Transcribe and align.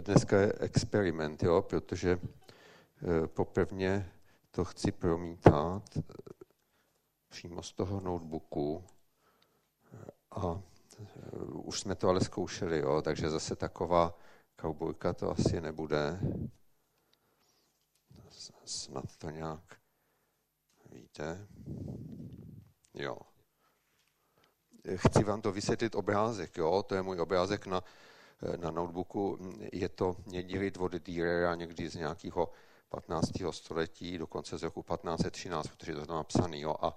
dneska 0.00 0.40
je 0.40 0.52
experiment, 0.52 1.42
jo, 1.42 1.62
protože 1.62 2.18
eh, 2.20 3.26
poprvně 3.26 4.12
to 4.50 4.64
chci 4.64 4.92
promítat 4.92 5.82
eh, 5.96 6.02
přímo 7.28 7.62
z 7.62 7.72
toho 7.72 8.00
notebooku 8.00 8.84
a 10.30 10.62
už 11.52 11.80
jsme 11.80 11.94
to 11.94 12.08
ale 12.08 12.20
zkoušeli, 12.20 12.78
jo, 12.78 13.02
takže 13.02 13.30
zase 13.30 13.56
taková 13.56 14.18
kaubojka 14.56 15.12
to 15.12 15.30
asi 15.30 15.60
nebude. 15.60 16.20
Snad 18.64 19.16
to 19.16 19.30
nějak 19.30 19.76
víte. 20.92 21.48
Jo. 22.94 23.18
Chci 24.96 25.24
vám 25.24 25.42
to 25.42 25.52
vysvětlit 25.52 25.94
obrázek, 25.94 26.56
jo, 26.56 26.82
to 26.82 26.94
je 26.94 27.02
můj 27.02 27.20
obrázek 27.20 27.66
na 27.66 27.82
na 28.56 28.70
notebooku. 28.70 29.38
Je 29.72 29.88
to 29.88 30.16
někdy 30.26 30.72
od 30.78 30.92
Dürera, 30.92 31.54
někdy 31.54 31.88
z 31.88 31.94
nějakého 31.94 32.52
15. 32.88 33.30
století, 33.50 34.18
dokonce 34.18 34.58
z 34.58 34.62
roku 34.62 34.82
1513, 34.82 35.68
protože 35.68 35.94
to 35.94 36.00
je 36.00 36.06
napsaný. 36.08 36.60
Jo. 36.60 36.76
A 36.80 36.94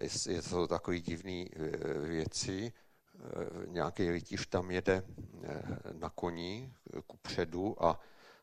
e, 0.00 0.32
je 0.32 0.42
to 0.42 0.66
takové 0.66 1.00
divné 1.00 1.32
e, 1.32 1.48
věci. 1.98 2.72
E, 2.72 3.66
nějaký 3.66 4.10
rytíř 4.10 4.46
tam 4.46 4.70
jede 4.70 5.02
na 5.92 6.10
koni 6.10 6.74
ku 7.06 7.16
předu 7.16 7.84
a 7.84 8.00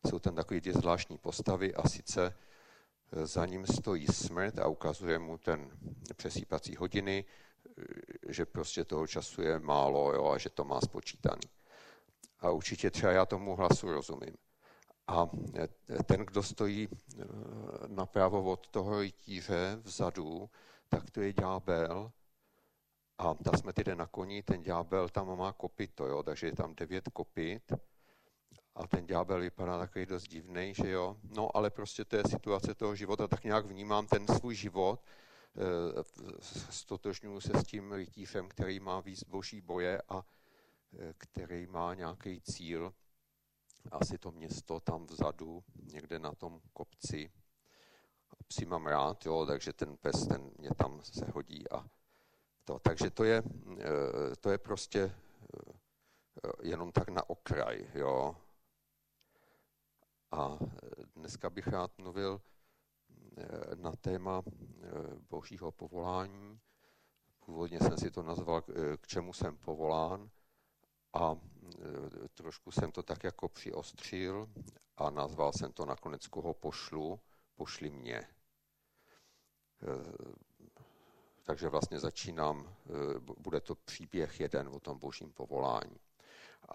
jsou 0.09 0.19
tam 0.19 0.35
takové 0.35 0.61
ty 0.61 0.73
zvláštní 0.73 1.17
postavy 1.17 1.75
a 1.75 1.89
sice 1.89 2.37
za 3.11 3.45
ním 3.45 3.67
stojí 3.67 4.07
smrt 4.07 4.59
a 4.59 4.67
ukazuje 4.67 5.19
mu 5.19 5.37
ten 5.37 5.71
přesýpací 6.15 6.75
hodiny, 6.75 7.25
že 8.29 8.45
prostě 8.45 8.85
toho 8.85 9.07
času 9.07 9.41
je 9.41 9.59
málo 9.59 10.13
jo, 10.13 10.31
a 10.31 10.37
že 10.37 10.49
to 10.49 10.63
má 10.63 10.81
spočítaný 10.81 11.41
a 12.41 12.49
určitě 12.49 12.91
třeba 12.91 13.11
já 13.11 13.25
tomu 13.25 13.55
hlasu 13.55 13.91
rozumím. 13.91 14.35
A 15.07 15.29
ten, 16.05 16.25
kdo 16.25 16.43
stojí 16.43 16.87
eh, 16.91 17.25
napravo 17.87 18.43
od 18.43 18.67
toho 18.67 18.99
rytíře 18.99 19.79
vzadu, 19.83 20.49
tak 20.89 21.11
to 21.11 21.21
je 21.21 21.33
ďábel. 21.33 22.11
A 23.17 23.33
ta 23.33 23.57
jsme 23.57 23.73
tedy 23.73 23.95
na 23.95 24.07
koni, 24.07 24.43
ten 24.43 24.63
ďábel 24.63 25.09
tam 25.09 25.37
má 25.37 25.53
kopito, 25.53 26.07
jo, 26.07 26.23
takže 26.23 26.47
je 26.47 26.55
tam 26.55 26.75
devět 26.75 27.09
kopit. 27.13 27.71
A 28.75 28.87
ten 28.87 29.05
ďábel 29.05 29.41
vypadá 29.41 29.79
takový 29.79 30.05
dost 30.05 30.27
divný, 30.27 30.73
že 30.73 30.89
jo. 30.89 31.17
No, 31.23 31.57
ale 31.57 31.69
prostě 31.69 32.05
to 32.05 32.15
je 32.15 32.23
situace 32.29 32.75
toho 32.75 32.95
života, 32.95 33.27
tak 33.27 33.43
nějak 33.43 33.65
vnímám 33.65 34.07
ten 34.07 34.27
svůj 34.27 34.55
život, 34.55 35.01
eh, 35.55 36.03
stotožňuji 36.69 37.39
se 37.39 37.59
s 37.59 37.63
tím 37.63 37.93
rytířem, 37.93 38.49
který 38.49 38.79
má 38.79 38.99
víc 38.99 39.23
boží 39.23 39.61
boje 39.61 40.01
a 40.09 40.23
který 41.17 41.67
má 41.67 41.93
nějaký 41.93 42.41
cíl, 42.41 42.93
asi 43.91 44.17
to 44.17 44.31
město 44.31 44.79
tam 44.79 45.05
vzadu, 45.05 45.63
někde 45.93 46.19
na 46.19 46.31
tom 46.31 46.61
kopci. 46.73 47.31
Psi 48.47 48.65
mám 48.65 48.87
rád, 48.87 49.25
jo, 49.25 49.45
takže 49.45 49.73
ten 49.73 49.97
pes, 49.97 50.27
ten 50.27 50.51
mě 50.57 50.69
tam 50.77 51.01
se 51.03 51.25
hodí 51.25 51.71
a 51.71 51.89
to. 52.65 52.79
Takže 52.79 53.09
to 53.09 53.23
je, 53.23 53.43
eh, 53.79 54.35
to 54.39 54.49
je 54.49 54.57
prostě 54.57 55.01
eh, 55.01 56.51
jenom 56.61 56.91
tak 56.91 57.09
na 57.09 57.29
okraj, 57.29 57.89
jo. 57.93 58.35
A 60.31 60.59
dneska 61.15 61.49
bych 61.49 61.67
rád 61.67 61.97
mluvil 61.97 62.41
eh, 63.37 63.75
na 63.75 63.91
téma 63.91 64.41
božího 65.29 65.71
povolání. 65.71 66.59
Původně 67.45 67.79
jsem 67.79 67.97
si 67.97 68.11
to 68.11 68.23
nazval, 68.23 68.61
k 68.97 69.07
čemu 69.07 69.33
jsem 69.33 69.57
povolán 69.57 70.29
a 71.13 71.35
e, 71.35 72.27
trošku 72.33 72.71
jsem 72.71 72.91
to 72.91 73.03
tak 73.03 73.23
jako 73.23 73.49
přiostřil 73.49 74.49
a 74.97 75.09
nazval 75.09 75.53
jsem 75.53 75.73
to 75.73 75.85
nakonec 75.85 76.27
koho 76.27 76.53
pošlu, 76.53 77.19
pošli 77.55 77.89
mě. 77.89 78.17
E, 78.17 78.27
takže 81.43 81.69
vlastně 81.69 81.99
začínám, 81.99 82.59
e, 82.59 83.19
bude 83.19 83.61
to 83.61 83.75
příběh 83.75 84.39
jeden 84.39 84.67
o 84.67 84.79
tom 84.79 84.99
božím 84.99 85.33
povolání. 85.33 85.99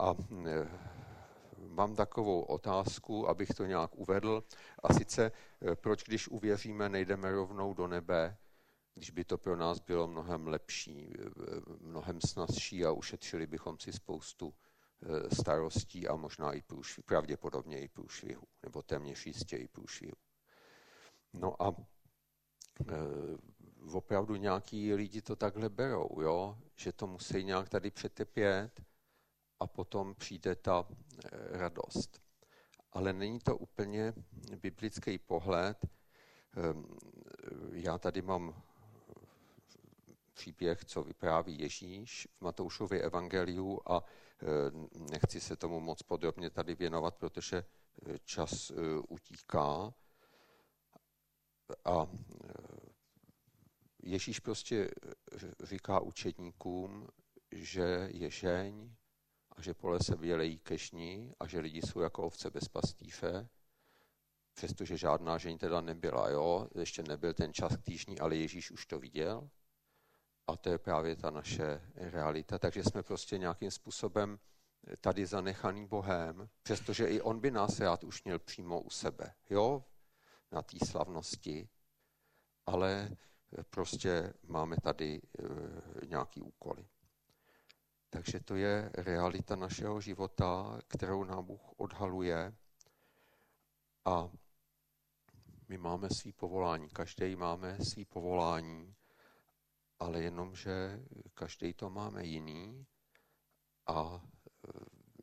A 0.00 0.14
mám 1.58 1.96
takovou 1.96 2.40
otázku, 2.40 3.28
abych 3.28 3.48
to 3.48 3.66
nějak 3.66 3.94
uvedl, 3.94 4.44
a 4.82 4.94
sice 4.94 5.32
proč, 5.74 6.04
když 6.04 6.28
uvěříme, 6.28 6.88
nejdeme 6.88 7.32
rovnou 7.32 7.74
do 7.74 7.86
nebe, 7.86 8.36
když 8.96 9.10
by 9.10 9.24
to 9.24 9.38
pro 9.38 9.56
nás 9.56 9.80
bylo 9.80 10.08
mnohem 10.08 10.46
lepší, 10.46 11.12
mnohem 11.80 12.20
snazší 12.20 12.84
a 12.84 12.92
ušetřili 12.92 13.46
bychom 13.46 13.78
si 13.78 13.92
spoustu 13.92 14.54
eh, 14.54 15.34
starostí 15.34 16.08
a 16.08 16.16
možná 16.16 16.52
i 16.52 16.62
průšvih, 16.62 17.04
pravděpodobně 17.04 17.80
i 17.80 17.88
průšvihu, 17.88 18.42
nebo 18.62 18.82
téměř 18.82 19.26
jistě 19.26 19.56
i 19.56 19.68
průšvihu. 19.68 20.16
No 21.32 21.62
a 21.62 21.68
e, 21.68 22.94
opravdu 23.92 24.36
nějaký 24.36 24.94
lidi 24.94 25.22
to 25.22 25.36
takhle 25.36 25.68
berou, 25.68 26.20
jo? 26.20 26.58
že 26.76 26.92
to 26.92 27.06
musí 27.06 27.44
nějak 27.44 27.68
tady 27.68 27.90
přetepět 27.90 28.80
a 29.60 29.66
potom 29.66 30.14
přijde 30.14 30.54
ta 30.56 30.88
radost. 31.50 32.20
Ale 32.92 33.12
není 33.12 33.38
to 33.38 33.56
úplně 33.56 34.12
biblický 34.56 35.18
pohled. 35.18 35.84
E, 35.84 35.88
já 37.72 37.98
tady 37.98 38.22
mám 38.22 38.62
příběh, 40.36 40.84
co 40.84 41.02
vypráví 41.02 41.58
Ježíš 41.58 42.28
v 42.38 42.40
Matoušově 42.40 43.02
evangeliu 43.02 43.80
a 43.86 44.04
e, 44.04 44.04
nechci 45.10 45.40
se 45.40 45.56
tomu 45.56 45.80
moc 45.80 46.02
podrobně 46.02 46.50
tady 46.50 46.74
věnovat, 46.74 47.16
protože 47.16 47.56
e, 47.56 47.64
čas 48.18 48.70
e, 48.70 48.74
utíká. 49.08 49.94
A 51.84 52.06
Ježíš 54.02 54.40
prostě 54.40 54.90
říká 55.62 56.00
učedníkům, 56.00 57.08
že 57.52 58.08
je 58.12 58.30
žeň 58.30 58.94
a 59.50 59.62
že 59.62 59.74
pole 59.74 59.98
se 60.02 60.16
vylejí 60.16 60.58
kežní 60.58 61.32
a 61.40 61.46
že 61.46 61.60
lidi 61.60 61.82
jsou 61.82 62.00
jako 62.00 62.22
ovce 62.22 62.50
bez 62.50 62.68
pastýře, 62.68 63.48
přestože 64.54 64.96
žádná 64.96 65.38
žeň 65.38 65.58
teda 65.58 65.80
nebyla, 65.80 66.30
jo? 66.30 66.68
ještě 66.74 67.02
nebyl 67.02 67.34
ten 67.34 67.52
čas 67.52 67.72
týžní, 67.82 68.18
ale 68.18 68.36
Ježíš 68.36 68.70
už 68.70 68.86
to 68.86 68.98
viděl. 68.98 69.50
A 70.46 70.56
to 70.56 70.68
je 70.68 70.78
právě 70.78 71.16
ta 71.16 71.30
naše 71.30 71.80
realita. 71.94 72.58
Takže 72.58 72.84
jsme 72.84 73.02
prostě 73.02 73.38
nějakým 73.38 73.70
způsobem 73.70 74.38
tady 75.00 75.26
zanechaný 75.26 75.86
Bohem, 75.86 76.48
přestože 76.62 77.06
i 77.06 77.20
on 77.20 77.40
by 77.40 77.50
nás 77.50 77.80
rád 77.80 78.04
už 78.04 78.24
měl 78.24 78.38
přímo 78.38 78.80
u 78.80 78.90
sebe, 78.90 79.34
jo, 79.50 79.84
na 80.52 80.62
té 80.62 80.76
slavnosti, 80.86 81.68
ale 82.66 83.10
prostě 83.70 84.34
máme 84.42 84.76
tady 84.82 85.20
e, 85.20 86.06
nějaký 86.06 86.40
úkoly. 86.42 86.86
Takže 88.10 88.40
to 88.40 88.56
je 88.56 88.90
realita 88.94 89.56
našeho 89.56 90.00
života, 90.00 90.78
kterou 90.88 91.24
nám 91.24 91.44
Bůh 91.44 91.72
odhaluje 91.76 92.54
a 94.04 94.30
my 95.68 95.78
máme 95.78 96.08
svý 96.10 96.32
povolání, 96.32 96.88
každý 96.88 97.36
máme 97.36 97.78
svý 97.92 98.04
povolání 98.04 98.94
ale 99.98 100.22
jenom, 100.22 100.54
že 100.54 101.00
každý 101.34 101.74
to 101.74 101.90
máme 101.90 102.24
jiný 102.24 102.86
a 103.86 104.20
e, 104.20 104.70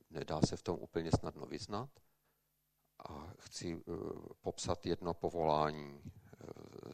nedá 0.10 0.42
se 0.42 0.58
v 0.58 0.64
tom 0.64 0.80
úplně 0.80 1.12
snadno 1.20 1.46
vyznat. 1.46 1.90
A 3.10 3.34
chci 3.40 3.74
e, 3.74 3.80
popsat 4.42 4.86
jedno 4.86 5.14
povolání 5.14 6.02
e, 6.02 6.10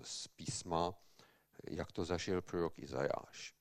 z 0.03 0.28
písma, 0.28 0.94
jak 1.69 1.91
to 1.91 2.06
zažil 2.06 2.41
prorok 2.41 2.79
Izajáš. 2.79 3.56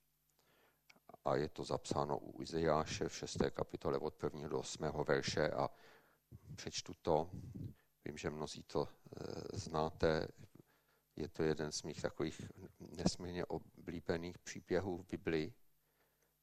A 1.25 1.37
je 1.37 1.49
to 1.49 1.65
zapsáno 1.65 2.19
u 2.19 2.43
Izajáše 2.43 3.09
v 3.09 3.17
6. 3.17 3.37
kapitole 3.51 3.99
od 3.99 4.23
1. 4.23 4.49
do 4.49 4.59
8. 4.59 4.84
verše 5.09 5.51
a 5.51 5.69
přečtu 6.57 6.92
to. 7.03 7.31
Vím, 8.04 8.19
že 8.19 8.31
mnozí 8.31 8.63
to 8.63 8.89
znáte, 9.53 10.28
je 11.18 11.28
to 11.28 11.42
jeden 11.42 11.72
z 11.72 11.82
mých 11.82 12.03
takových 12.03 12.50
nesmírně 12.80 13.44
oblíbených 13.44 14.38
příběhů 14.38 14.98
v 14.98 15.06
Biblii. 15.06 15.54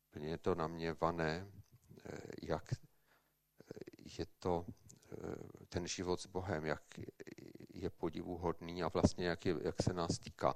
Plně 0.09 0.29
je 0.29 0.37
to 0.37 0.55
na 0.55 0.67
mě 0.67 0.93
vané, 0.93 1.47
eh, 2.05 2.17
jak 2.41 2.73
eh, 2.73 2.77
je 4.19 4.25
to 4.39 4.65
eh, 4.67 5.65
ten 5.69 5.87
život 5.87 6.21
s 6.21 6.27
Bohem, 6.27 6.65
jak 6.65 6.83
je 7.73 7.89
podivuhodný 7.89 8.83
a 8.83 8.87
vlastně 8.87 9.27
jak, 9.27 9.45
je, 9.45 9.55
jak 9.61 9.75
se 9.81 9.93
nás 9.93 10.19
týká. 10.19 10.55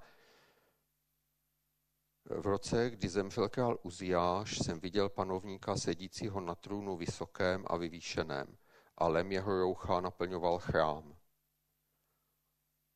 V 2.25 2.45
roce, 2.45 2.89
kdy 2.89 3.09
zemřel 3.09 3.49
král 3.49 3.79
Uziáš, 3.83 4.57
jsem 4.57 4.79
viděl 4.79 5.09
panovníka 5.09 5.75
sedícího 5.75 6.39
na 6.39 6.55
trůnu 6.55 6.97
vysokém 6.97 7.65
a 7.67 7.77
vyvýšeném 7.77 8.57
a 8.97 9.07
lem 9.07 9.31
jeho 9.31 9.59
roucha 9.59 10.01
naplňoval 10.01 10.59
chrám. 10.59 11.18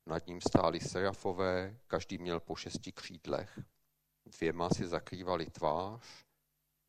Nad 0.06 0.26
ním 0.26 0.40
stáli 0.40 0.80
serafové, 0.80 1.76
každý 1.86 2.18
měl 2.18 2.40
po 2.40 2.56
šesti 2.56 2.92
křídlech. 2.92 3.58
Dvěma 4.26 4.70
si 4.70 4.86
zakrývali 4.86 5.46
tvář, 5.46 6.24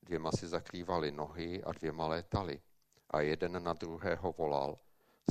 dvěma 0.01 0.31
si 0.31 0.47
zakrývali 0.47 1.11
nohy 1.11 1.63
a 1.63 1.71
dvěma 1.71 2.07
létali. 2.07 2.61
a 3.09 3.21
jeden 3.21 3.63
na 3.63 3.73
druhého 3.73 4.33
volal, 4.33 4.79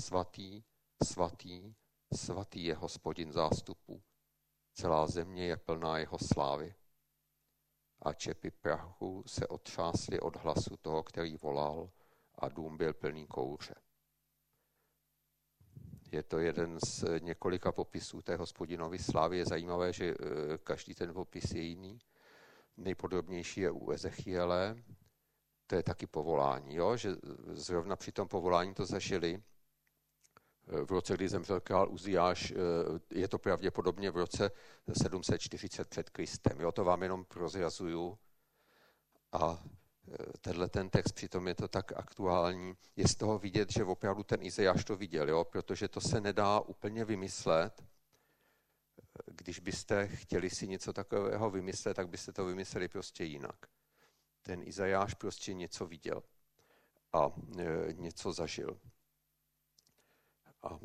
svatý, 0.00 0.62
svatý, 1.04 1.74
svatý 2.14 2.64
je 2.64 2.74
hospodin 2.74 3.32
zástupu. 3.32 4.02
Celá 4.72 5.06
země 5.06 5.46
je 5.46 5.56
plná 5.56 5.98
jeho 5.98 6.18
slávy. 6.18 6.74
A 8.02 8.12
čepy 8.12 8.50
prachu 8.50 9.24
se 9.26 9.46
otřásly 9.46 10.20
od 10.20 10.36
hlasu 10.36 10.76
toho, 10.76 11.02
který 11.02 11.36
volal 11.36 11.90
a 12.34 12.48
dům 12.48 12.76
byl 12.76 12.94
plný 12.94 13.26
kouře. 13.26 13.74
Je 16.14 16.22
to 16.22 16.38
jeden 16.38 16.78
z 16.86 17.04
několika 17.20 17.72
popisů 17.72 18.22
té 18.22 18.36
hospodinovy 18.36 18.98
slávy. 18.98 19.38
Je 19.38 19.46
zajímavé, 19.46 19.92
že 19.92 20.04
e, 20.04 20.14
každý 20.58 20.94
ten 20.94 21.14
popis 21.14 21.50
je 21.50 21.62
jiný. 21.62 21.98
Nejpodobnější 22.76 23.60
je 23.60 23.70
u 23.70 23.90
Ezechiele, 23.90 24.76
to 25.66 25.74
je 25.74 25.82
taky 25.82 26.06
povolání, 26.06 26.74
jo? 26.74 26.96
že 26.96 27.16
zrovna 27.46 27.96
při 27.96 28.12
tom 28.12 28.28
povolání 28.28 28.74
to 28.74 28.86
zažili. 28.86 29.42
V 30.84 30.90
roce, 30.90 31.14
kdy 31.14 31.28
zemřel 31.28 31.60
král 31.60 31.88
Uziáš, 31.90 32.52
je 33.10 33.28
to 33.28 33.38
pravděpodobně 33.38 34.10
v 34.10 34.16
roce 34.16 34.50
740 35.02 35.88
před 35.88 36.10
Kristem. 36.10 36.60
Jo? 36.60 36.72
To 36.72 36.84
vám 36.84 37.02
jenom 37.02 37.24
prozrazuju. 37.24 38.18
A 39.32 39.64
tenhle 40.40 40.68
ten 40.68 40.90
text, 40.90 41.12
přitom 41.12 41.48
je 41.48 41.54
to 41.54 41.68
tak 41.68 41.92
aktuální, 41.92 42.76
je 42.96 43.08
z 43.08 43.14
toho 43.14 43.38
vidět, 43.38 43.72
že 43.72 43.84
opravdu 43.84 44.22
ten 44.22 44.42
Izajáš 44.42 44.84
to 44.84 44.96
viděl, 44.96 45.28
jo? 45.28 45.44
protože 45.44 45.88
to 45.88 46.00
se 46.00 46.20
nedá 46.20 46.60
úplně 46.60 47.04
vymyslet. 47.04 47.84
Když 49.26 49.60
byste 49.60 50.08
chtěli 50.08 50.50
si 50.50 50.68
něco 50.68 50.92
takového 50.92 51.50
vymyslet, 51.50 51.94
tak 51.94 52.08
byste 52.08 52.32
to 52.32 52.44
vymysleli 52.44 52.88
prostě 52.88 53.24
jinak. 53.24 53.66
Ten 54.42 54.62
Izajáš 54.62 55.14
prostě 55.14 55.54
něco 55.54 55.86
viděl 55.86 56.22
a 57.12 57.32
e, 57.58 57.92
něco 57.92 58.32
zažil. 58.32 58.80
A 60.62 60.78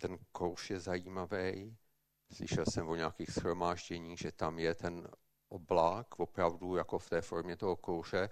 ten 0.00 0.18
kouš 0.32 0.70
je 0.70 0.80
zajímavý, 0.80 1.76
Slyšel 2.32 2.64
jsem 2.66 2.88
o 2.88 2.96
nějakých 2.96 3.30
schromážděních, 3.30 4.18
že 4.18 4.32
tam 4.32 4.58
je 4.58 4.74
ten 4.74 5.08
oblák, 5.48 6.20
opravdu 6.20 6.76
jako 6.76 6.98
v 6.98 7.10
té 7.10 7.20
formě 7.20 7.56
toho 7.56 7.76
kouře. 7.76 8.30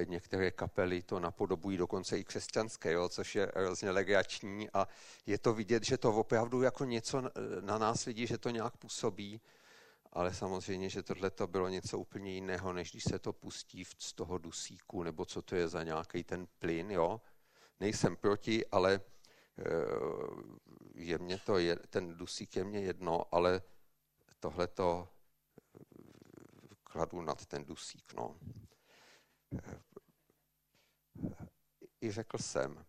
E, 0.00 0.04
některé 0.04 0.50
kapely 0.50 1.02
to 1.02 1.20
napodobují 1.20 1.76
dokonce 1.76 2.18
i 2.18 2.24
křesťanské, 2.24 2.92
jo, 2.92 3.08
což 3.08 3.34
je 3.34 3.52
hrozně 3.56 3.90
legrační 3.90 4.70
a 4.70 4.88
je 5.26 5.38
to 5.38 5.54
vidět, 5.54 5.84
že 5.84 5.98
to 5.98 6.14
opravdu 6.14 6.62
jako 6.62 6.84
něco 6.84 7.22
na 7.60 7.78
nás 7.78 8.04
lidi, 8.04 8.26
že 8.26 8.38
to 8.38 8.50
nějak 8.50 8.76
působí, 8.76 9.40
ale 10.12 10.34
samozřejmě, 10.34 10.90
že 10.90 11.02
tohle 11.02 11.30
to 11.30 11.46
bylo 11.46 11.68
něco 11.68 11.98
úplně 11.98 12.32
jiného, 12.32 12.72
než 12.72 12.90
když 12.90 13.04
se 13.04 13.18
to 13.18 13.32
pustí 13.32 13.84
z 13.98 14.12
toho 14.12 14.38
dusíku, 14.38 15.02
nebo 15.02 15.24
co 15.24 15.42
to 15.42 15.56
je 15.56 15.68
za 15.68 15.82
nějaký 15.82 16.24
ten 16.24 16.46
plyn, 16.58 16.90
jo. 16.90 17.20
Nejsem 17.80 18.16
proti, 18.16 18.66
ale 18.66 19.00
je 20.94 21.18
mě 21.18 21.38
to, 21.38 21.58
je, 21.58 21.76
ten 21.76 22.14
dusík 22.14 22.56
je 22.56 22.64
mě 22.64 22.80
jedno, 22.80 23.34
ale 23.34 23.62
tohle 24.40 24.66
to 24.66 25.08
eh, 25.08 25.84
kladu 26.84 27.22
nad 27.22 27.46
ten 27.46 27.64
dusík. 27.64 28.12
No. 28.14 28.36
Eh, 29.52 29.80
I 32.00 32.10
řekl 32.10 32.38
jsem, 32.38 32.84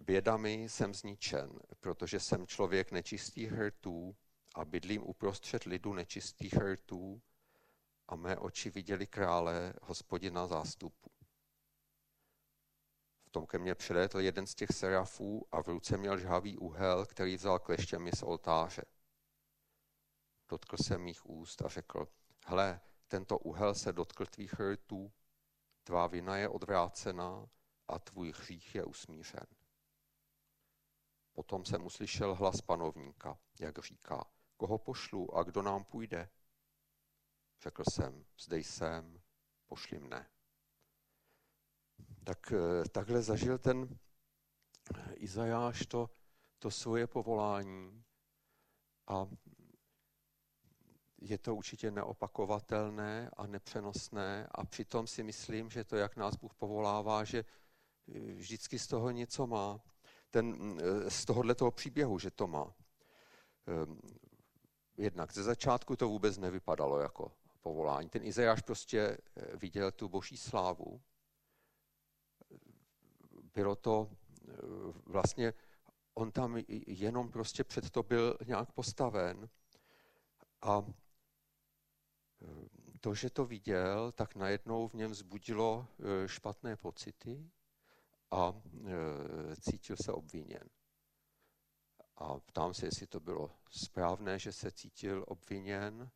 bědami 0.00 0.52
jsem 0.68 0.94
zničen, 0.94 1.60
protože 1.80 2.20
jsem 2.20 2.46
člověk 2.46 2.92
nečistých 2.92 3.52
hrtů 3.52 4.16
a 4.54 4.64
bydlím 4.64 5.02
uprostřed 5.02 5.64
lidu 5.64 5.92
nečistých 5.92 6.54
hrtů 6.54 7.22
a 8.08 8.16
mé 8.16 8.36
oči 8.38 8.70
viděli 8.70 9.06
krále, 9.06 9.74
hospodina 9.82 10.46
zástupu 10.46 11.15
tom 13.36 13.46
ke 13.46 13.58
mně 13.58 13.74
přilétl 13.74 14.20
jeden 14.20 14.46
z 14.46 14.54
těch 14.54 14.68
serafů 14.72 15.46
a 15.52 15.62
v 15.62 15.68
ruce 15.68 15.96
měl 15.96 16.18
žhavý 16.18 16.58
úhel, 16.58 17.06
který 17.06 17.36
vzal 17.36 17.58
kleštěmi 17.58 18.10
z 18.12 18.22
oltáře. 18.22 18.82
Dotkl 20.48 20.76
se 20.82 20.98
mých 20.98 21.26
úst 21.26 21.62
a 21.62 21.68
řekl, 21.68 22.08
hle, 22.46 22.80
tento 23.08 23.38
úhel 23.38 23.74
se 23.74 23.92
dotkl 23.92 24.26
tvých 24.26 24.60
rtů, 24.60 25.12
tvá 25.84 26.06
vina 26.06 26.36
je 26.36 26.48
odvrácená 26.48 27.48
a 27.88 27.98
tvůj 27.98 28.32
hřích 28.32 28.74
je 28.74 28.84
usmířen. 28.84 29.46
Potom 31.32 31.64
jsem 31.64 31.86
uslyšel 31.86 32.34
hlas 32.34 32.60
panovníka, 32.60 33.38
jak 33.60 33.78
říká, 33.78 34.24
koho 34.56 34.78
pošlu 34.78 35.36
a 35.36 35.42
kdo 35.42 35.62
nám 35.62 35.84
půjde? 35.84 36.28
Řekl 37.62 37.82
jsem, 37.90 38.24
zde 38.38 38.58
jsem, 38.58 39.22
pošli 39.66 39.98
mne 39.98 40.35
tak 42.26 42.52
eh, 42.52 42.88
takhle 42.88 43.22
zažil 43.22 43.58
ten 43.58 43.98
Izajáš 45.14 45.86
to, 45.86 46.10
to 46.58 46.70
svoje 46.70 47.06
povolání 47.06 48.04
a 49.06 49.26
je 51.18 51.38
to 51.38 51.54
určitě 51.54 51.90
neopakovatelné 51.90 53.30
a 53.36 53.46
nepřenosné 53.46 54.48
a 54.50 54.64
přitom 54.64 55.06
si 55.06 55.22
myslím, 55.22 55.70
že 55.70 55.84
to, 55.84 55.96
jak 55.96 56.16
nás 56.16 56.36
Bůh 56.36 56.54
povolává, 56.54 57.24
že 57.24 57.44
eh, 57.44 58.18
vždycky 58.18 58.78
z 58.78 58.86
toho 58.86 59.10
něco 59.10 59.46
má. 59.46 59.80
Ten, 60.30 60.78
eh, 60.82 61.10
z 61.10 61.24
tohohle 61.24 61.54
toho 61.54 61.70
příběhu, 61.70 62.18
že 62.18 62.30
to 62.30 62.46
má. 62.46 62.74
Jednak 64.96 65.32
ze 65.32 65.42
začátku 65.42 65.96
to 65.96 66.08
vůbec 66.08 66.38
nevypadalo 66.38 67.00
jako 67.00 67.32
povolání. 67.60 68.08
Ten 68.08 68.24
Izajáš 68.24 68.62
prostě 68.62 69.18
viděl 69.54 69.92
tu 69.92 70.08
boží 70.08 70.36
slávu 70.36 71.00
bylo 73.56 73.76
to 73.76 74.10
eh, 74.10 74.52
vlastně, 75.06 75.54
on 76.14 76.32
tam 76.32 76.56
jenom 76.86 77.30
prostě 77.30 77.64
před 77.64 77.90
to 77.90 78.02
byl 78.02 78.38
nějak 78.46 78.72
postaven 78.72 79.48
a 80.62 80.84
eh, 82.42 82.68
to, 83.00 83.14
že 83.14 83.30
to 83.30 83.44
viděl, 83.44 84.12
tak 84.12 84.34
najednou 84.34 84.88
v 84.88 84.94
něm 84.94 85.14
zbudilo 85.14 85.88
eh, 85.88 86.28
špatné 86.28 86.76
pocity 86.76 87.50
a 88.30 88.54
cítil 89.60 89.96
se 89.96 90.12
obviněn. 90.12 90.68
A 92.16 92.40
ptám 92.40 92.74
se, 92.74 92.86
jestli 92.86 93.06
to 93.06 93.20
bylo 93.20 93.50
správné, 93.70 94.38
že 94.38 94.52
se 94.52 94.70
cítil 94.70 95.24
obviněn. 95.28 96.10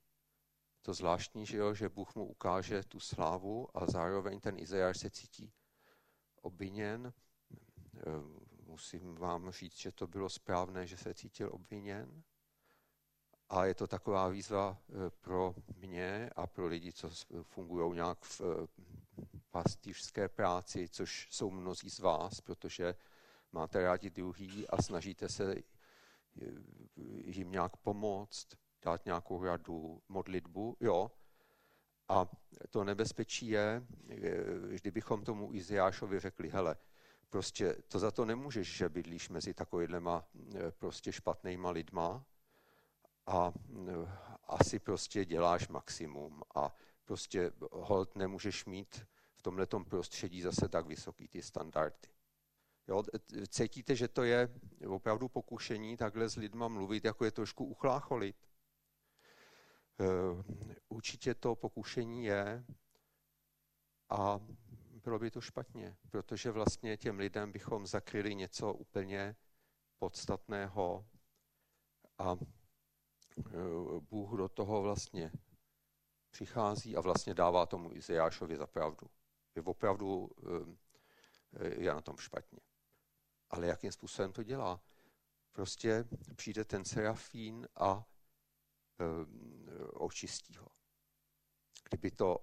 To 0.82 0.94
zvláštní, 0.94 1.46
že, 1.46 1.56
jo, 1.56 1.74
že 1.74 1.88
Bůh 1.88 2.14
mu 2.14 2.24
ukáže 2.24 2.82
tu 2.82 3.00
slávu 3.00 3.76
a 3.76 3.86
zároveň 3.86 4.40
ten 4.40 4.58
Izajáš 4.58 4.98
se 4.98 5.10
cítí 5.10 5.52
obviněn. 6.42 7.12
Eh, 8.06 8.22
musím 8.66 9.14
vám 9.14 9.50
říct, 9.50 9.78
že 9.78 9.92
to 9.92 10.06
bylo 10.06 10.28
správné, 10.28 10.86
že 10.86 10.96
se 10.96 11.14
cítil 11.14 11.50
obviněn. 11.52 12.22
A 13.48 13.64
je 13.64 13.74
to 13.74 13.86
taková 13.86 14.28
výzva 14.28 14.78
eh, 14.88 15.10
pro 15.20 15.54
mě 15.76 16.30
a 16.36 16.46
pro 16.46 16.66
lidi, 16.66 16.92
co 16.92 17.10
fungují 17.42 17.94
nějak 17.94 18.18
v 18.24 18.40
eh, 18.40 18.66
pastýřské 19.50 20.28
práci, 20.28 20.88
což 20.88 21.28
jsou 21.30 21.50
mnozí 21.50 21.90
z 21.90 21.98
vás, 21.98 22.40
protože 22.40 22.94
máte 23.52 23.82
rádi 23.82 24.10
druhý 24.10 24.68
a 24.68 24.82
snažíte 24.82 25.28
se 25.28 25.54
jim 27.24 27.50
nějak 27.50 27.76
pomoct, 27.76 28.48
dát 28.82 29.04
nějakou 29.04 29.44
radu, 29.44 30.02
modlitbu, 30.08 30.76
jo. 30.80 31.10
A 32.08 32.26
to 32.70 32.84
nebezpečí 32.84 33.48
je, 33.48 33.86
kdybychom 34.82 35.24
tomu 35.24 35.54
Iziášovi 35.54 36.20
řekli, 36.20 36.48
hele, 36.48 36.76
Prostě 37.30 37.76
to 37.88 37.98
za 37.98 38.10
to 38.10 38.24
nemůžeš, 38.24 38.76
že 38.76 38.88
bydlíš 38.88 39.28
mezi 39.28 39.54
takovýhlema 39.54 40.24
e, 40.54 40.70
prostě 40.70 41.12
špatnýma 41.12 41.70
lidma 41.70 42.24
a 43.26 43.52
e, 43.88 43.92
asi 44.44 44.78
prostě 44.78 45.24
děláš 45.24 45.68
maximum 45.68 46.42
a 46.54 46.74
prostě 47.04 47.52
hold 47.72 48.16
nemůžeš 48.16 48.64
mít 48.64 49.06
v 49.34 49.42
tomhletom 49.42 49.84
prostředí 49.84 50.42
zase 50.42 50.68
tak 50.68 50.86
vysoký 50.86 51.28
ty 51.28 51.42
standardy. 51.42 52.08
Jo, 52.88 53.02
cítíte, 53.48 53.96
že 53.96 54.08
to 54.08 54.22
je 54.22 54.48
opravdu 54.88 55.28
pokušení 55.28 55.96
takhle 55.96 56.28
s 56.28 56.36
lidma 56.36 56.68
mluvit, 56.68 57.04
jako 57.04 57.24
je 57.24 57.30
trošku 57.30 57.64
uchlácholit? 57.64 58.36
E, 60.00 60.04
určitě 60.88 61.34
to 61.34 61.54
pokušení 61.54 62.24
je 62.24 62.64
a 64.08 64.40
bylo 65.04 65.18
by 65.18 65.30
to 65.30 65.40
špatně, 65.40 65.96
protože 66.10 66.50
vlastně 66.50 66.96
těm 66.96 67.18
lidem 67.18 67.52
bychom 67.52 67.86
zakryli 67.86 68.34
něco 68.34 68.72
úplně 68.72 69.36
podstatného 69.98 71.06
a 72.18 72.32
e, 72.32 72.36
Bůh 74.00 74.38
do 74.38 74.48
toho 74.48 74.82
vlastně 74.82 75.32
přichází 76.30 76.96
a 76.96 77.00
vlastně 77.00 77.34
dává 77.34 77.66
tomu 77.66 77.92
Izajášovi 77.92 78.56
za 78.56 78.66
pravdu. 78.66 79.06
Je 79.54 79.62
opravdu 79.62 80.30
e, 81.60 81.82
je 81.82 81.94
na 81.94 82.00
tom 82.00 82.16
špatně. 82.16 82.60
Ale 83.50 83.66
jakým 83.66 83.92
způsobem 83.92 84.32
to 84.32 84.42
dělá? 84.42 84.80
Prostě 85.52 86.04
přijde 86.36 86.64
ten 86.64 86.84
serafín 86.84 87.68
a 87.76 88.04
e, 88.98 89.04
očistí 89.84 90.56
ho. 90.56 90.79
Kdyby 91.90 92.10
to 92.10 92.38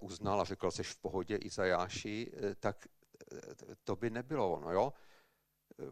uznal 0.00 0.40
a 0.40 0.44
řekl, 0.44 0.70
jsi 0.70 0.82
v 0.82 0.98
pohodě 0.98 1.36
Izajáši, 1.36 2.32
tak 2.60 2.88
to 3.84 3.96
by 3.96 4.10
nebylo 4.10 4.52
ono, 4.52 4.72
jo? 4.72 4.92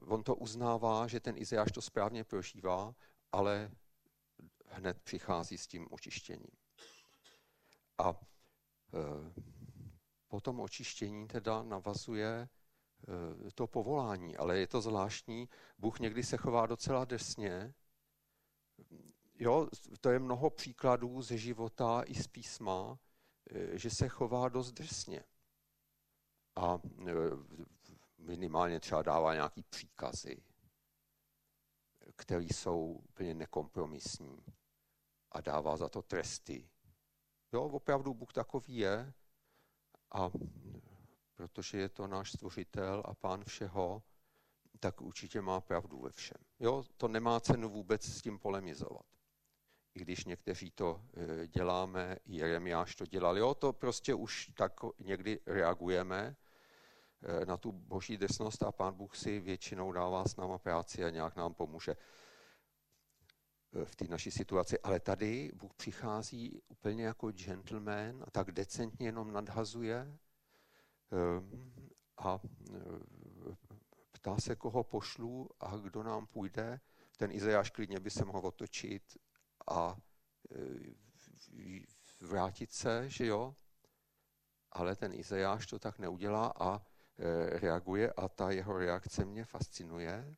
On 0.07 0.23
to 0.23 0.35
uznává, 0.35 1.07
že 1.07 1.21
ten 1.21 1.39
Izajáš 1.39 1.73
to 1.73 1.83
správně 1.83 2.25
prožívá, 2.25 2.95
ale 3.33 3.71
hned 4.67 5.03
přichází 5.03 5.59
s 5.59 5.67
tím 5.67 5.87
očištěním. 5.91 6.57
A 7.99 8.21
po 10.29 10.41
tom 10.41 10.61
očištění 10.61 11.29
teda 11.29 11.63
navazuje 11.63 12.49
to 13.55 13.67
povolání, 13.67 14.37
ale 14.37 14.59
je 14.59 14.67
to 14.67 14.81
zvláštní. 14.81 15.49
Bůh 15.79 16.01
někdy 16.01 16.23
se 16.23 16.37
chová 16.37 16.67
docela 16.67 17.05
drsně, 17.05 17.75
jo, 19.39 19.69
to 20.01 20.11
je 20.11 20.19
mnoho 20.19 20.51
příkladů 20.51 21.23
ze 21.23 21.39
života 21.39 22.03
i 22.03 22.15
z 22.15 22.27
písma, 22.27 22.99
eh, 23.51 23.79
že 23.79 23.91
se 23.91 24.09
chová 24.09 24.49
dost 24.49 24.73
drsně. 24.73 25.25
A 26.57 26.79
eh, 27.09 27.13
minimálně 28.19 28.81
třeba 28.81 29.03
dává 29.03 29.35
nějaký 29.35 29.63
příkazy, 29.63 30.43
které 32.17 32.45
jsou 32.45 32.93
úplně 32.93 33.35
nekompromisní 33.35 34.45
a 35.33 35.41
dává 35.41 35.77
za 35.77 35.89
to 35.89 36.03
tresty. 36.03 36.69
Jo, 37.53 37.63
opravdu 37.63 38.15
Bůh 38.15 38.33
takový 38.33 38.77
je 38.77 39.13
a 40.11 40.31
protože 41.35 41.79
je 41.79 41.89
to 41.89 42.07
náš 42.07 42.33
stvořitel 42.33 43.03
a 43.05 43.15
pán 43.15 43.45
všeho, 43.45 44.03
tak 44.81 45.01
určitě 45.01 45.41
má 45.41 45.61
pravdu 45.61 46.01
ve 46.01 46.11
všem. 46.11 46.39
Jo, 46.61 46.85
to 46.97 47.09
nemá 47.09 47.41
cenu 47.41 47.71
vůbec 47.71 48.05
s 48.05 48.23
tím 48.23 48.39
polemizovat 48.39 49.16
i 49.97 50.01
když 50.01 50.25
někteří 50.25 50.71
to 50.71 51.03
e, 51.17 51.47
děláme, 51.47 52.17
Jeremiáš 52.27 52.95
to 52.95 53.07
dělal, 53.07 53.39
jo, 53.39 53.55
to 53.55 53.73
prostě 53.73 54.15
už 54.15 54.51
tak 54.55 54.73
někdy 54.99 55.41
reagujeme 55.47 56.37
e, 57.23 57.47
na 57.47 57.57
tu 57.57 57.73
boží 57.73 58.17
drsnost 58.17 58.63
a 58.63 58.73
pán 58.73 58.95
Bůh 58.95 59.17
si 59.17 59.41
většinou 59.41 59.93
dává 59.93 60.25
s 60.25 60.37
náma 60.37 60.59
práci 60.59 61.05
a 61.05 61.11
nějak 61.11 61.37
nám 61.37 61.55
pomůže 61.55 61.93
e, 61.93 61.97
v 63.85 63.97
té 63.97 64.05
naší 64.09 64.31
situaci. 64.31 64.79
Ale 64.81 65.01
tady 65.01 65.51
Bůh 65.55 65.75
přichází 65.75 66.61
úplně 66.69 67.05
jako 67.05 67.31
gentleman 67.31 68.25
a 68.27 68.31
tak 68.31 68.53
decentně 68.53 69.09
jenom 69.09 69.33
nadhazuje 69.33 70.19
a 72.19 72.39
ptá 74.13 74.37
se, 74.39 74.57
koho 74.57 74.85
pošlu 74.85 75.49
a 75.61 75.77
kdo 75.77 76.03
nám 76.03 76.27
půjde. 76.27 76.81
Ten 77.17 77.33
Izajáš 77.33 77.71
klidně 77.71 78.01
by 78.01 78.11
se 78.11 78.25
mohl 78.25 78.47
otočit 78.47 79.03
a 79.71 79.97
e, 80.51 81.87
vrátit 82.21 82.73
se, 82.73 83.11
že 83.11 83.27
jo? 83.27 83.57
Ale 84.73 84.97
ten 84.97 85.15
Izajáš 85.15 85.67
to 85.67 85.79
tak 85.79 85.99
neudělá 85.99 86.53
a 86.61 86.77
e, 86.79 86.83
reaguje 87.59 88.13
a 88.13 88.29
ta 88.29 88.51
jeho 88.51 88.79
reakce 88.79 89.25
mě 89.25 89.45
fascinuje. 89.45 90.37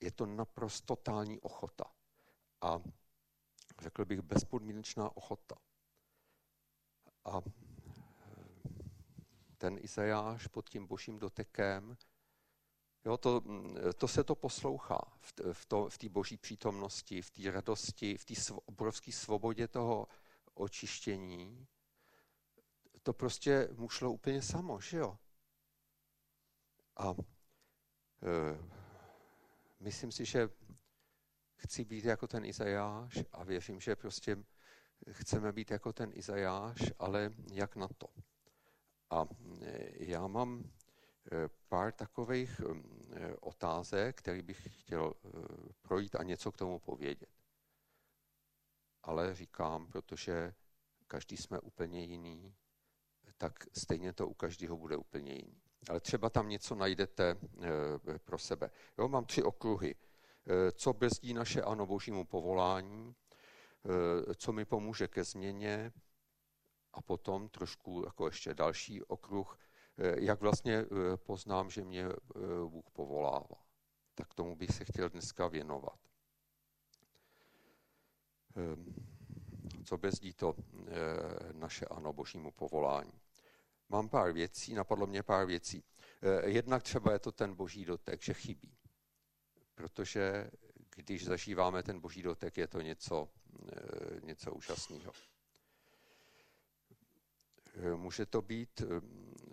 Je 0.00 0.10
to 0.10 0.26
naprosto 0.26 0.96
totální 0.96 1.40
ochota. 1.40 1.84
A 2.60 2.80
řekl 3.80 4.04
bych 4.04 4.20
bezpodmínečná 4.20 5.16
ochota. 5.16 5.56
A 7.24 7.38
e, 7.38 7.42
ten 9.58 9.78
Izajáš 9.80 10.46
pod 10.46 10.68
tím 10.68 10.86
božím 10.86 11.18
dotekem 11.18 11.96
Jo, 13.04 13.16
to, 13.16 13.42
to 13.98 14.08
se 14.08 14.24
to 14.24 14.34
poslouchá 14.34 14.98
v, 15.52 15.66
to, 15.66 15.88
v 15.88 15.98
té 15.98 16.08
boží 16.08 16.36
přítomnosti, 16.36 17.22
v 17.22 17.30
té 17.30 17.50
radosti, 17.50 18.16
v 18.16 18.24
té 18.24 18.34
svo, 18.34 18.60
obrovské 18.60 19.12
svobodě 19.12 19.68
toho 19.68 20.08
očištění. 20.54 21.66
To 23.02 23.12
prostě 23.12 23.68
mu 23.76 23.88
šlo 23.88 24.12
úplně 24.12 24.42
samo, 24.42 24.80
že 24.80 24.96
jo? 24.96 25.18
A 26.96 27.10
e, 27.10 27.14
myslím 29.80 30.12
si, 30.12 30.24
že 30.24 30.48
chci 31.56 31.84
být 31.84 32.04
jako 32.04 32.26
ten 32.26 32.44
Izajáš 32.44 33.18
a 33.32 33.44
věřím, 33.44 33.80
že 33.80 33.96
prostě 33.96 34.36
chceme 35.10 35.52
být 35.52 35.70
jako 35.70 35.92
ten 35.92 36.10
Izajáš, 36.14 36.92
ale 36.98 37.34
jak 37.52 37.76
na 37.76 37.88
to? 37.88 38.08
A 39.10 39.26
e, 39.62 40.04
já 40.04 40.26
mám 40.26 40.70
pár 41.68 41.92
takových 41.92 42.60
eh, 42.60 43.36
otázek, 43.40 44.18
které 44.18 44.42
bych 44.42 44.80
chtěl 44.80 45.14
eh, 45.14 45.28
projít 45.82 46.14
a 46.14 46.22
něco 46.22 46.52
k 46.52 46.56
tomu 46.56 46.78
povědět. 46.78 47.30
Ale 49.02 49.34
říkám, 49.34 49.86
protože 49.86 50.54
každý 51.06 51.36
jsme 51.36 51.60
úplně 51.60 52.04
jiný, 52.04 52.54
tak 53.38 53.52
stejně 53.78 54.12
to 54.12 54.28
u 54.28 54.34
každého 54.34 54.76
bude 54.76 54.96
úplně 54.96 55.32
jiný. 55.32 55.62
Ale 55.88 56.00
třeba 56.00 56.30
tam 56.30 56.48
něco 56.48 56.74
najdete 56.74 57.36
pro 58.24 58.38
sebe. 58.38 58.70
Jo, 58.98 59.08
mám 59.08 59.24
tři 59.24 59.42
okruhy. 59.42 59.94
Co 60.72 60.92
brzdí 60.92 61.34
naše 61.34 61.62
ano 61.62 61.86
božímu 61.86 62.24
povolání, 62.24 63.14
co 64.36 64.52
mi 64.52 64.64
pomůže 64.64 65.08
ke 65.08 65.24
změně 65.24 65.92
a 66.92 67.02
potom 67.02 67.48
trošku 67.48 68.02
jako 68.06 68.26
ještě 68.26 68.54
další 68.54 69.02
okruh, 69.02 69.58
Eh, 69.58 69.69
jak 70.00 70.40
vlastně 70.40 70.76
eh, 70.76 71.16
poznám, 71.16 71.70
že 71.70 71.84
mě 71.84 72.06
eh, 72.06 72.14
Bůh 72.68 72.90
povolává. 72.92 73.66
Tak 74.14 74.34
tomu 74.34 74.56
bych 74.56 74.70
se 74.70 74.84
chtěl 74.84 75.08
dneska 75.08 75.46
věnovat. 75.46 75.98
Co 79.84 79.98
bezdí 79.98 80.32
to 80.32 80.54
naše 81.52 81.86
ano 81.86 82.12
božímu 82.12 82.50
povolání? 82.50 83.12
Mám 83.88 84.08
pár 84.08 84.32
věcí, 84.32 84.74
napadlo 84.74 85.06
mě 85.06 85.22
pár 85.22 85.46
věcí. 85.46 85.84
Jednak 86.44 86.82
třeba 86.82 87.12
je 87.12 87.18
to 87.18 87.32
ten 87.32 87.54
boží 87.54 87.84
dotek, 87.84 88.22
že 88.22 88.34
chybí. 88.34 88.76
Protože 89.74 90.50
když 90.96 91.24
zažíváme 91.24 91.82
ten 91.82 92.00
boží 92.00 92.22
dotek, 92.22 92.56
je 92.56 92.66
to 92.66 92.80
něco, 92.80 93.28
něco 94.22 94.54
úžasného. 94.54 95.12
Může 97.96 98.26
to 98.26 98.42
být 98.42 98.82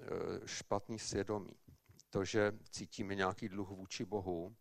Eh, 0.08 0.27
špatný 0.48 1.00
svědomí. 1.00 1.54
To, 2.10 2.26
že 2.26 2.52
cítíme 2.70 3.16
nějaký 3.16 3.50
dluh 3.50 3.70
vůči 3.70 4.06
Bohu 4.06 4.56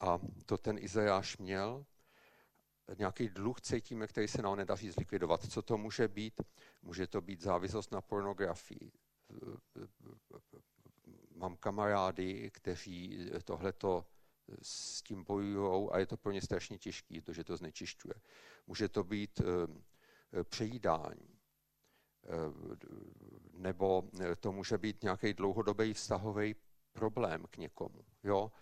a 0.00 0.18
to 0.46 0.58
ten 0.58 0.78
Izajáš 0.78 1.36
měl, 1.36 1.86
nějaký 2.98 3.28
dluh 3.28 3.60
cítíme, 3.60 4.06
který 4.06 4.28
se 4.28 4.42
nám 4.42 4.56
nedaří 4.56 4.90
zlikvidovat. 4.90 5.50
Co 5.50 5.62
to 5.62 5.78
může 5.78 6.08
být? 6.08 6.40
Může 6.82 7.06
to 7.06 7.20
být 7.20 7.40
závislost 7.40 7.92
na 7.92 8.00
pornografii. 8.00 8.92
Mám 11.34 11.56
kamarády, 11.56 12.50
kteří 12.50 13.30
tohleto 13.44 14.06
s 14.62 15.02
tím 15.02 15.24
bojují 15.24 15.88
a 15.92 15.98
je 15.98 16.06
to 16.06 16.16
pro 16.16 16.32
ně 16.32 16.42
strašně 16.42 16.78
těžké, 16.78 17.22
to, 17.22 17.32
že 17.32 17.44
to 17.44 17.56
znečišťuje. 17.56 18.14
Může 18.66 18.88
to 18.88 19.04
být 19.04 19.40
eh, 19.40 20.44
přejídání 20.44 21.35
nebo 23.52 24.04
to 24.40 24.52
může 24.52 24.78
být 24.78 25.02
nějaký 25.02 25.34
dlouhodobý 25.34 25.94
vztahový 25.94 26.54
problém 26.92 27.44
k 27.50 27.56
někomu. 27.56 28.04
Jo? 28.22 28.52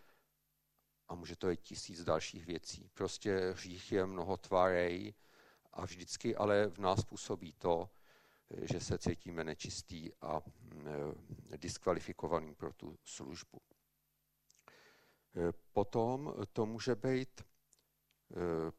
A 1.09 1.15
může 1.15 1.37
to 1.37 1.49
být 1.49 1.61
tisíc 1.61 2.05
dalších 2.05 2.47
věcí. 2.47 2.91
Prostě 2.95 3.51
hřích 3.51 3.93
je 3.93 4.07
mnoho 4.07 4.37
tvarej 4.37 5.15
a 5.73 5.85
vždycky 5.85 6.37
ale 6.37 6.67
v 6.69 6.79
nás 6.79 7.05
působí 7.05 7.53
to, 7.53 7.91
že 8.63 8.81
se 8.81 8.99
cítíme 8.99 9.45
nečistý 9.45 10.11
a 10.21 10.41
eh, 11.53 11.59
diskvalifikovaný 11.59 12.55
pro 12.55 12.73
tu 12.73 12.99
službu. 13.05 13.61
Eh, 15.37 15.53
potom 15.73 16.35
to 16.53 16.67
může 16.67 16.95
být 16.95 17.43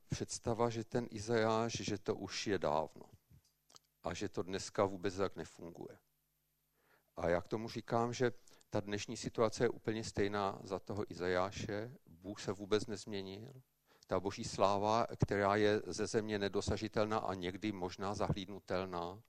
představa, 0.10 0.70
že 0.70 0.84
ten 0.84 1.08
Izajáš, 1.12 1.74
že 1.74 1.98
to 1.98 2.16
už 2.16 2.48
je 2.48 2.60
dávno 2.60 3.15
a 4.06 4.14
že 4.14 4.30
to 4.30 4.44
dneska 4.44 4.86
vůbec 4.86 5.16
tak 5.16 5.36
nefunguje. 5.36 5.98
A 7.16 7.30
já 7.30 7.42
k 7.42 7.48
tomu 7.48 7.70
říkám, 7.70 8.14
že 8.14 8.32
ta 8.70 8.80
dnešní 8.80 9.18
situace 9.18 9.64
je 9.64 9.70
úplně 9.70 10.04
stejná 10.04 10.60
za 10.64 10.80
toho 10.80 11.12
Izajáše. 11.12 11.92
Bůh 12.08 12.42
se 12.42 12.52
vůbec 12.52 12.86
nezměnil. 12.86 13.54
Ta 14.08 14.20
boží 14.20 14.44
sláva, 14.44 15.08
která 15.18 15.56
je 15.56 15.82
ze 15.88 16.08
země 16.08 16.40
nedosažitelná 16.40 17.18
a 17.18 17.34
někdy 17.34 17.72
možná 17.72 18.14
zahlídnutelná, 18.14 19.22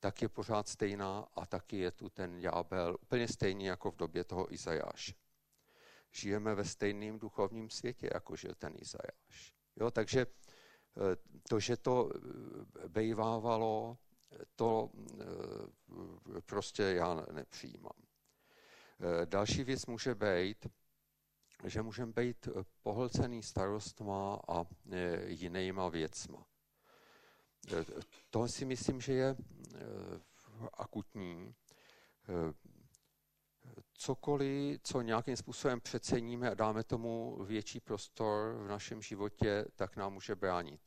tak 0.00 0.22
je 0.22 0.28
pořád 0.28 0.68
stejná 0.68 1.26
a 1.34 1.46
taky 1.46 1.76
je 1.76 1.90
tu 1.90 2.08
ten 2.08 2.40
ďábel 2.40 2.96
úplně 3.00 3.28
stejný 3.28 3.64
jako 3.64 3.90
v 3.90 3.96
době 3.96 4.24
toho 4.24 4.54
Izajáše. 4.54 5.14
Žijeme 6.12 6.54
ve 6.54 6.64
stejném 6.64 7.18
duchovním 7.18 7.70
světě, 7.70 8.10
jako 8.14 8.36
žil 8.36 8.54
ten 8.54 8.72
Izajáš. 8.76 9.54
Jo, 9.76 9.90
takže 9.90 10.26
to, 11.48 11.60
že 11.60 11.76
to 11.76 12.10
eh, 12.14 12.88
bejvávalo, 12.88 13.98
to 14.56 14.90
eh, 15.20 16.40
prostě 16.46 16.82
já 16.82 17.26
nepřijímám. 17.32 18.02
Eh, 18.02 19.26
další 19.26 19.64
věc 19.64 19.86
může 19.86 20.14
být, 20.14 20.66
že 21.64 21.82
můžeme 21.82 22.12
být 22.12 22.48
pohlcený 22.82 23.42
starostma 23.42 24.40
a 24.48 24.64
jinýma 25.26 25.88
věcma. 25.88 26.46
To 28.30 28.48
si 28.48 28.64
myslím, 28.64 29.00
že 29.00 29.12
je 29.12 29.36
akutní. 30.72 31.54
Cokoliv, 33.92 34.80
co 34.82 35.02
nějakým 35.02 35.36
způsobem 35.36 35.80
přeceníme 35.80 36.50
a 36.50 36.54
dáme 36.54 36.84
tomu 36.84 37.44
větší 37.44 37.80
prostor 37.80 38.54
v 38.54 38.68
našem 38.68 39.02
životě, 39.02 39.64
tak 39.76 39.96
nám 39.96 40.12
může 40.12 40.34
bránit 40.34 40.80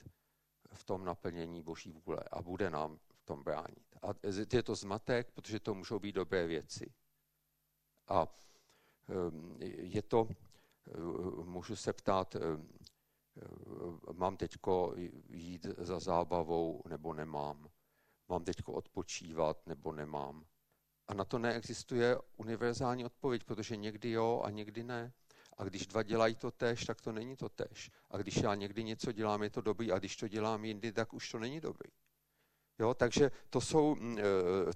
v 0.74 0.84
tom 0.84 1.06
naplnění 1.06 1.62
Boží 1.62 1.92
vůle 1.92 2.18
a 2.32 2.42
bude 2.42 2.70
nám 2.70 3.00
v 3.16 3.26
tom 3.26 3.44
bránit. 3.44 3.96
A 4.02 4.08
je 4.54 4.64
to 4.64 4.76
zmatek, 4.76 5.32
protože 5.32 5.60
to 5.60 5.74
můžou 5.74 6.00
být 6.00 6.16
dobré 6.16 6.48
věci. 6.48 6.94
A 8.08 8.28
ehm, 9.10 9.58
je 9.62 10.02
to, 10.02 10.28
ehm, 10.96 11.50
můžu 11.50 11.76
se 11.76 11.94
ptát, 11.94 12.36
ehm, 12.36 12.70
mám 14.14 14.38
teďko 14.38 14.94
jít 15.30 15.66
za 15.78 16.00
zábavou 16.00 16.84
nebo 16.88 17.14
nemám. 17.14 17.70
Mám 18.30 18.44
teďko 18.44 18.74
odpočívat 18.74 19.68
nebo 19.68 19.94
nemám. 19.94 20.46
A 21.12 21.14
na 21.14 21.26
to 21.26 21.40
neexistuje 21.40 22.18
univerzální 22.38 23.06
odpověď, 23.06 23.44
protože 23.44 23.76
někdy 23.76 24.12
jo 24.12 24.42
a 24.46 24.50
někdy 24.50 24.84
ne. 24.84 25.14
A 25.58 25.64
když 25.64 25.88
dva 25.88 26.04
dělají 26.04 26.36
to 26.36 26.52
tež, 26.52 26.86
tak 26.86 27.02
to 27.02 27.12
není 27.12 27.36
to 27.36 27.50
tež. 27.50 27.92
A 28.12 28.18
když 28.18 28.36
já 28.36 28.56
někdy 28.56 28.84
něco 28.84 29.12
dělám, 29.12 29.44
je 29.44 29.50
to 29.50 29.62
dobrý, 29.62 29.92
a 29.92 30.00
když 30.00 30.16
to 30.16 30.28
dělám 30.28 30.66
jindy, 30.66 30.92
tak 30.92 31.14
už 31.14 31.32
to 31.32 31.40
není 31.40 31.62
dobrý. 31.62 31.92
Jo, 32.80 32.94
takže 32.94 33.32
to, 33.50 33.62
jsou, 33.62 33.96
mm, 33.96 34.18
eh, 34.20 34.24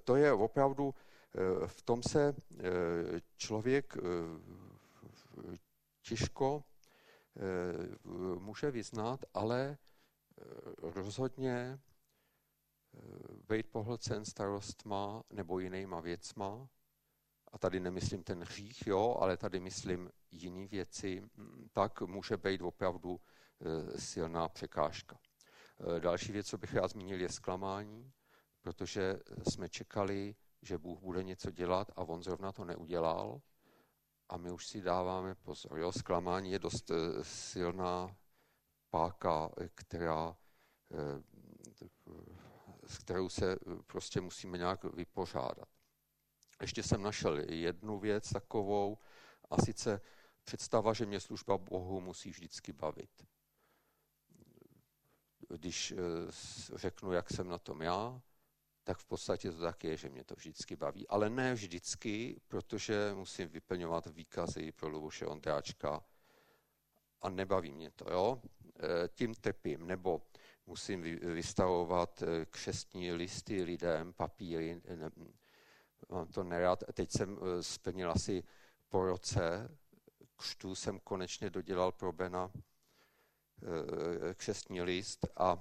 to 0.04 0.15
je 0.15 0.34
opravdu, 0.34 0.96
eh, 0.96 1.68
v 1.68 1.82
tom 1.82 2.04
se 2.04 2.36
eh, 2.36 2.63
člověk 3.38 3.98
těžko 6.01 6.63
může 8.39 8.72
vyznat, 8.72 9.25
ale 9.34 9.77
rozhodně 10.82 11.80
být 13.48 13.72
pohlcen 13.72 14.25
starostma 14.25 15.24
nebo 15.30 15.60
jinýma 15.60 16.00
věcma, 16.00 16.68
a 17.52 17.58
tady 17.58 17.80
nemyslím 17.80 18.24
ten 18.24 18.44
hřích, 18.44 18.88
jo, 18.88 19.18
ale 19.20 19.38
tady 19.38 19.60
myslím 19.60 20.12
jiné 20.32 20.68
věci, 20.68 21.24
tak 21.72 22.02
může 22.02 22.38
být 22.38 22.62
opravdu 22.62 23.20
silná 23.96 24.50
překážka. 24.50 25.20
Eh, 25.80 26.00
další 26.00 26.32
věc, 26.32 26.48
co 26.48 26.58
bych 26.58 26.74
rád 26.74 26.92
zmínil, 26.92 27.22
je 27.22 27.30
zklamání, 27.30 28.12
protože 28.62 29.20
jsme 29.50 29.70
čekali, 29.70 30.36
že 30.62 30.78
Bůh 30.78 31.00
bude 31.00 31.24
něco 31.24 31.52
dělat 31.52 31.92
a 31.96 32.02
on 32.02 32.24
zrovna 32.24 32.52
to 32.52 32.66
neudělal 32.66 33.42
a 34.30 34.38
my 34.38 34.52
už 34.52 34.68
si 34.68 34.82
dáváme 34.82 35.36
pozor. 35.36 35.80
Jo? 35.80 35.92
Zklamání 35.92 36.52
je 36.52 36.60
dost 36.60 36.92
eh, 36.92 37.24
silná 37.24 38.16
páka, 38.90 39.52
která, 39.75 40.38
s 42.88 42.98
kterou 42.98 43.30
se 43.30 43.58
prostě 43.88 44.22
musíme 44.22 44.58
nějak 44.58 44.84
vypořádat. 44.84 45.70
Ještě 46.62 46.84
jsem 46.84 47.01
našel 47.01 47.39
jednu 47.39 48.00
věc 48.00 48.30
takovou, 48.30 48.98
a 49.50 49.62
sice 49.62 50.01
představa, 50.44 50.94
že 50.94 51.06
mě 51.06 51.20
služba 51.20 51.58
Bohu 51.58 52.01
musí 52.01 52.30
vždycky 52.30 52.74
bavit 52.74 53.25
když 55.50 55.92
eh, 55.92 55.98
řeknu, 56.75 57.12
jak 57.12 57.30
jsem 57.30 57.48
na 57.48 57.58
tom 57.58 57.82
já, 57.82 58.22
tak 58.84 58.98
v 58.98 59.06
podstatě 59.06 59.51
to 59.51 59.62
tak 59.62 59.84
je, 59.84 59.98
že 59.98 60.10
mě 60.10 60.24
to 60.24 60.36
vždycky 60.36 60.75
baví. 60.75 61.08
Ale 61.08 61.30
ne 61.30 61.54
vždycky, 61.54 62.42
protože 62.48 63.12
musím 63.13 63.50
vyplňovat 63.50 64.06
výkazy 64.06 64.72
pro 64.72 64.89
Luboše 64.89 65.25
Ondráčka 65.25 66.04
a 67.22 67.30
nebaví 67.30 67.72
mě 67.72 67.92
to. 67.92 68.12
Jo? 68.12 68.42
Eh, 68.80 69.08
tím 69.08 69.34
trpím. 69.34 69.88
Nebo 69.88 70.22
musím 70.65 71.01
vystavovat 71.34 72.22
eh, 72.22 72.45
křestní 72.45 73.12
listy 73.12 73.63
lidem, 73.63 74.13
papíry. 74.13 74.81
Mám 76.10 76.27
to 76.27 76.43
nerad. 76.43 76.84
Teď 76.93 77.12
jsem 77.12 77.39
splnil 77.62 78.12
asi 78.12 78.43
po 78.89 79.06
roce 79.06 79.69
křtu, 80.36 80.75
jsem 80.75 80.99
konečně 80.99 81.49
dodělal 81.49 81.91
pro 81.91 82.12
Bena 82.12 82.51
Eh, 83.63 84.34
křestní 84.34 84.82
list 84.82 85.28
a 85.38 85.58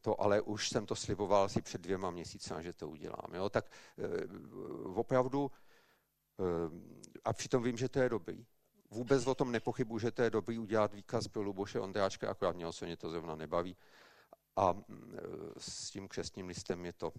to 0.00 0.20
ale 0.20 0.40
už 0.40 0.68
jsem 0.68 0.86
to 0.86 0.96
sliboval 0.96 1.44
asi 1.44 1.62
před 1.62 1.80
dvěma 1.80 2.10
měsíci, 2.10 2.54
že 2.60 2.72
to 2.72 2.88
udělám. 2.88 3.34
Jo? 3.34 3.48
Tak 3.48 3.70
eh, 3.98 4.08
opravdu, 4.94 5.50
eh, 6.40 6.44
a 7.24 7.32
přitom 7.32 7.62
vím, 7.62 7.76
že 7.76 7.88
to 7.88 8.00
je 8.00 8.08
dobrý. 8.08 8.46
Vůbec 8.90 9.26
o 9.26 9.34
tom 9.34 9.52
nepochybuji, 9.52 9.98
že 9.98 10.10
to 10.10 10.22
je 10.22 10.30
dobrý 10.30 10.58
udělat 10.58 10.94
výkaz 10.94 11.28
pro 11.28 11.42
Luboše 11.42 11.80
Ondráčka, 11.80 12.30
akorát 12.30 12.56
mě 12.56 12.66
osobně 12.66 12.96
to 12.96 13.10
zrovna 13.10 13.36
nebaví. 13.36 13.76
A 14.56 14.74
s 15.58 15.90
tím 15.90 16.08
křestním 16.08 16.46
listem 16.46 16.84
je 16.84 16.92
to 16.92 17.12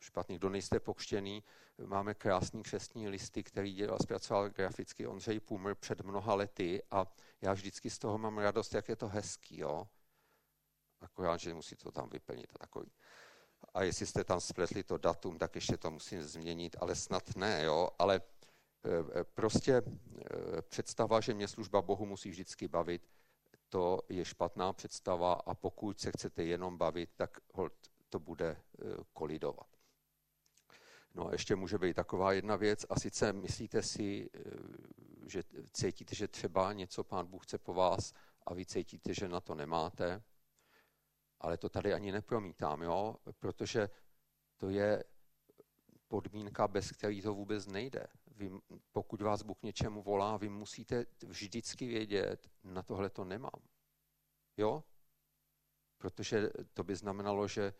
špatný. 0.00 0.36
Kdo 0.38 0.48
nejste 0.48 0.80
pokštěný, 0.80 1.44
máme 1.86 2.14
krásný 2.14 2.62
křestní 2.62 3.08
listy, 3.08 3.42
který 3.42 3.74
dělal, 3.74 3.98
zpracoval 4.02 4.50
graficky 4.50 5.06
Ondřej 5.06 5.40
Pumr 5.40 5.74
před 5.74 6.00
mnoha 6.00 6.34
lety 6.34 6.82
a 6.90 7.06
já 7.40 7.52
vždycky 7.52 7.90
z 7.90 7.98
toho 7.98 8.18
mám 8.18 8.38
radost, 8.38 8.74
jak 8.74 8.88
je 8.88 8.96
to 8.96 9.08
hezký, 9.08 9.58
jo. 9.58 9.88
Akorát, 11.00 11.40
že 11.40 11.54
musí 11.54 11.76
to 11.76 11.92
tam 11.92 12.08
vyplnit 12.08 12.50
a 12.54 12.58
takový. 12.58 12.90
A 13.74 13.82
jestli 13.82 14.06
jste 14.06 14.24
tam 14.24 14.40
spletli 14.40 14.82
to 14.84 14.98
datum, 14.98 15.38
tak 15.38 15.54
ještě 15.54 15.76
to 15.76 15.90
musím 15.90 16.22
změnit, 16.22 16.76
ale 16.80 16.94
snad 16.94 17.36
ne, 17.36 17.64
jo. 17.64 17.88
Ale 17.98 18.16
e, 18.16 19.20
e, 19.20 19.24
prostě 19.24 19.72
e, 19.74 19.82
představa, 20.62 21.20
že 21.20 21.34
mě 21.34 21.48
služba 21.48 21.82
Bohu 21.82 22.06
musí 22.06 22.30
vždycky 22.30 22.68
bavit, 22.68 23.08
to 23.72 24.00
je 24.08 24.24
špatná 24.24 24.72
představa 24.72 25.32
a 25.32 25.54
pokud 25.54 26.00
se 26.00 26.10
chcete 26.10 26.44
jenom 26.44 26.78
bavit, 26.78 27.10
tak 27.16 27.40
hold, 27.54 27.72
to 28.08 28.18
bude 28.18 28.56
kolidovat. 29.12 29.66
No 31.14 31.28
a 31.28 31.32
ještě 31.32 31.56
může 31.56 31.78
být 31.78 31.94
taková 31.94 32.32
jedna 32.32 32.56
věc, 32.56 32.86
a 32.88 33.00
sice 33.00 33.32
myslíte 33.32 33.82
si, 33.82 34.30
eh, 34.34 34.40
že 35.26 35.42
cítíte, 35.72 36.14
že 36.14 36.28
třeba 36.28 36.72
něco 36.72 37.04
pán 37.04 37.26
Bůh 37.26 37.44
chce 37.44 37.58
po 37.58 37.74
vás 37.74 38.12
a 38.46 38.54
vy 38.54 38.66
cítíte, 38.66 39.14
že 39.14 39.28
na 39.28 39.40
to 39.40 39.54
nemáte, 39.54 40.22
ale 41.40 41.58
to 41.58 41.68
tady 41.68 41.94
ani 41.94 42.12
nepromítám, 42.12 42.82
jo? 42.82 43.16
protože 43.38 43.90
to 44.56 44.68
je 44.70 45.04
podmínka, 46.08 46.68
bez 46.68 46.90
který 46.90 47.22
to 47.22 47.34
vůbec 47.34 47.66
nejde. 47.66 48.06
Vy, 48.36 48.50
pokud 48.92 49.20
vás 49.20 49.42
Bůh 49.42 49.62
něčemu 49.62 50.02
volá, 50.02 50.36
vy 50.36 50.48
musíte 50.48 51.06
vždycky 51.26 51.86
vědět, 51.86 52.50
na 52.64 52.82
tohle 52.82 53.10
to 53.10 53.24
nemám. 53.24 53.60
Jo? 54.56 54.84
Protože 55.98 56.50
to 56.74 56.84
by 56.84 56.96
znamenalo, 56.96 57.48
že 57.48 57.74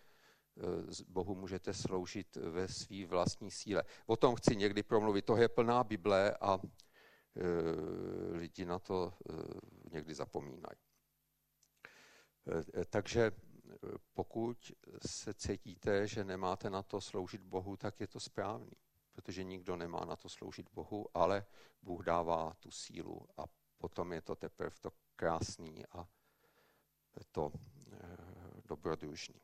Eh, 0.58 1.04
Bohu 1.08 1.34
můžete 1.34 1.74
sloužit 1.74 2.36
ve 2.36 2.68
své 2.68 3.06
vlastní 3.06 3.50
síle. 3.50 3.82
O 4.06 4.16
tom 4.16 4.34
chci 4.36 4.56
někdy 4.56 4.82
promluvit. 4.82 5.24
To 5.24 5.36
je 5.36 5.48
plná 5.48 5.84
Bible 5.84 6.36
a 6.40 6.58
e, 6.58 6.60
lidi 8.36 8.64
na 8.64 8.78
to 8.78 9.12
e, 9.30 9.32
někdy 9.90 10.14
zapomínají. 10.14 10.76
E, 12.80 12.84
takže 12.84 13.32
pokud 14.12 14.72
se 15.06 15.34
cítíte, 15.34 16.06
že 16.06 16.24
nemáte 16.24 16.70
na 16.70 16.82
to 16.82 17.00
sloužit 17.00 17.42
Bohu, 17.42 17.76
tak 17.76 18.00
je 18.00 18.06
to 18.06 18.20
správný, 18.20 18.72
protože 19.12 19.44
nikdo 19.44 19.76
nemá 19.76 20.04
na 20.04 20.16
to 20.16 20.28
sloužit 20.28 20.68
Bohu, 20.72 21.06
ale 21.14 21.46
Bůh 21.82 22.04
dává 22.04 22.54
tu 22.60 22.70
sílu 22.70 23.28
a 23.36 23.44
potom 23.78 24.12
je 24.12 24.22
to 24.22 24.36
teprve 24.36 24.76
to 24.80 24.92
krásný 25.16 25.86
a 25.86 26.08
to 27.32 27.52
dobrodružný. 28.64 29.40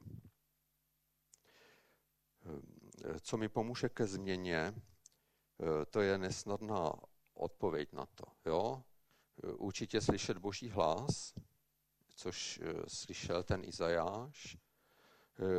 Eh, 3.05 3.21
co 3.21 3.37
mi 3.37 3.49
pomůže 3.49 3.89
ke 3.89 4.07
změně, 4.07 4.59
eh, 4.65 5.87
to 5.91 6.01
je 6.01 6.19
nesnadná 6.19 6.93
odpověď 7.35 7.93
na 7.93 8.07
to. 8.07 8.25
Jo? 8.47 8.85
Eh, 9.45 9.53
určitě 9.53 10.01
slyšet 10.01 10.39
boží 10.39 10.69
hlas, 10.69 11.35
což 12.15 12.61
slyšel 12.89 13.43
ten 13.43 13.65
Izajáš. 13.65 14.57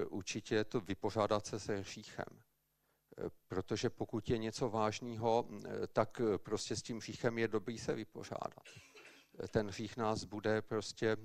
Určitě 0.10 0.56
je 0.56 0.64
to 0.64 0.82
vypořádat 0.82 1.46
se 1.46 1.60
se 1.60 1.78
hříchem. 1.78 2.44
Protože 3.48 3.90
pokud 3.90 4.30
je 4.30 4.38
něco 4.38 4.70
vážného, 4.70 5.50
tak 5.94 6.22
prostě 6.38 6.76
s 6.76 6.82
tím 6.82 6.98
hříchem 6.98 7.38
je 7.38 7.48
dobrý 7.48 7.78
se 7.78 7.96
vypořádat. 7.96 8.64
Ten 9.52 9.68
hřích 9.68 9.98
nás 9.98 10.24
bude 10.24 10.62
prostě 10.62 11.18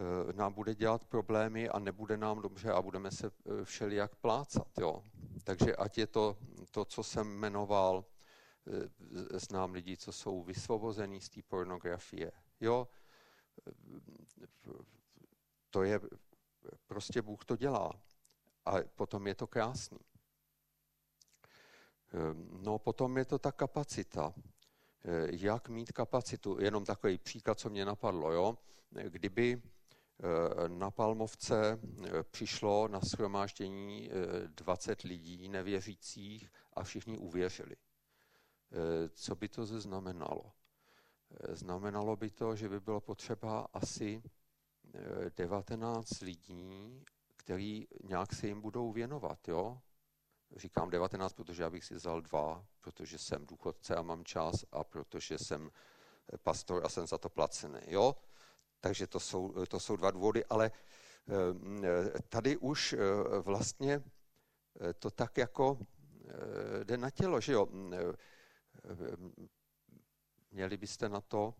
Eh, 0.00 0.32
nám 0.32 0.52
bude 0.52 0.74
dělat 0.74 1.04
problémy 1.04 1.68
a 1.68 1.78
nebude 1.78 2.16
nám 2.16 2.42
dobře 2.42 2.72
a 2.72 2.82
budeme 2.82 3.10
se 3.10 3.26
eh, 3.26 3.64
všelijak 3.64 4.16
plácat. 4.16 4.68
Jo. 4.80 5.04
Takže 5.44 5.76
ať 5.76 5.98
je 5.98 6.06
to 6.06 6.36
to, 6.70 6.84
co 6.84 7.02
jsem 7.02 7.28
jmenoval, 7.28 8.04
eh, 8.66 9.38
znám 9.38 9.72
lidi, 9.72 9.96
co 9.96 10.12
jsou 10.12 10.42
vysvobození 10.42 11.20
z 11.20 11.28
té 11.28 11.40
pornografie. 11.42 12.32
Jo, 12.60 12.88
to 15.70 15.82
je, 15.82 16.00
prostě 16.86 17.22
Bůh 17.22 17.44
to 17.44 17.56
dělá. 17.56 17.92
A 18.64 18.72
potom 18.94 19.26
je 19.26 19.34
to 19.34 19.46
krásný. 19.46 19.98
No 22.62 22.78
potom 22.78 23.18
je 23.18 23.24
to 23.24 23.38
ta 23.38 23.52
kapacita. 23.52 24.34
Jak 25.30 25.68
mít 25.68 25.92
kapacitu? 25.92 26.56
Jenom 26.60 26.84
takový 26.84 27.18
příklad, 27.18 27.58
co 27.58 27.70
mě 27.70 27.84
napadlo. 27.84 28.32
Jo? 28.32 28.58
Kdyby 28.90 29.62
Na 30.68 30.90
Palmovce 30.90 31.78
přišlo 32.30 32.88
na 32.88 33.00
shromáždění 33.00 34.10
20 34.46 35.02
lidí 35.02 35.48
nevěřících 35.48 36.52
a 36.72 36.82
všichni 36.82 37.18
uvěřili. 37.18 37.76
Co 39.10 39.34
by 39.34 39.48
to 39.48 39.66
znamenalo? 39.66 40.52
Znamenalo 41.48 42.16
by 42.16 42.30
to, 42.30 42.56
že 42.56 42.68
by 42.68 42.80
bylo 42.80 43.00
potřeba 43.00 43.66
asi 43.72 44.22
19 45.36 46.20
lidí, 46.20 47.04
který 47.36 47.86
nějak 48.04 48.34
se 48.34 48.46
jim 48.46 48.60
budou 48.60 48.92
věnovat. 48.92 49.48
Jo? 49.48 49.80
Říkám 50.56 50.90
19, 50.90 51.32
protože 51.32 51.62
já 51.62 51.70
bych 51.70 51.84
si 51.84 51.94
vzal 51.94 52.20
dva, 52.20 52.64
protože 52.80 53.18
jsem 53.18 53.46
důchodce 53.46 53.96
a 53.96 54.02
mám 54.02 54.24
čas 54.24 54.64
a 54.72 54.84
protože 54.84 55.38
jsem 55.38 55.70
pastor 56.42 56.86
a 56.86 56.88
jsem 56.88 57.06
za 57.06 57.18
to 57.18 57.28
placený. 57.28 57.80
Jo? 57.86 58.16
Takže 58.80 59.06
to 59.06 59.20
jsou, 59.20 59.64
to 59.66 59.80
jsou 59.80 59.96
dva 59.96 60.10
důvody, 60.10 60.44
ale 60.44 60.70
eh, 60.70 62.22
tady 62.28 62.56
už 62.56 62.92
eh, 62.92 62.98
vlastně 63.40 64.02
eh, 64.80 64.92
to 64.94 65.10
tak 65.10 65.38
jako 65.38 65.78
jde 66.84 66.96
na 66.96 67.10
tělo, 67.10 67.40
že 67.40 67.52
jo. 67.52 67.68
Měli 70.50 70.76
byste 70.76 71.08
na 71.08 71.20
to 71.20 71.54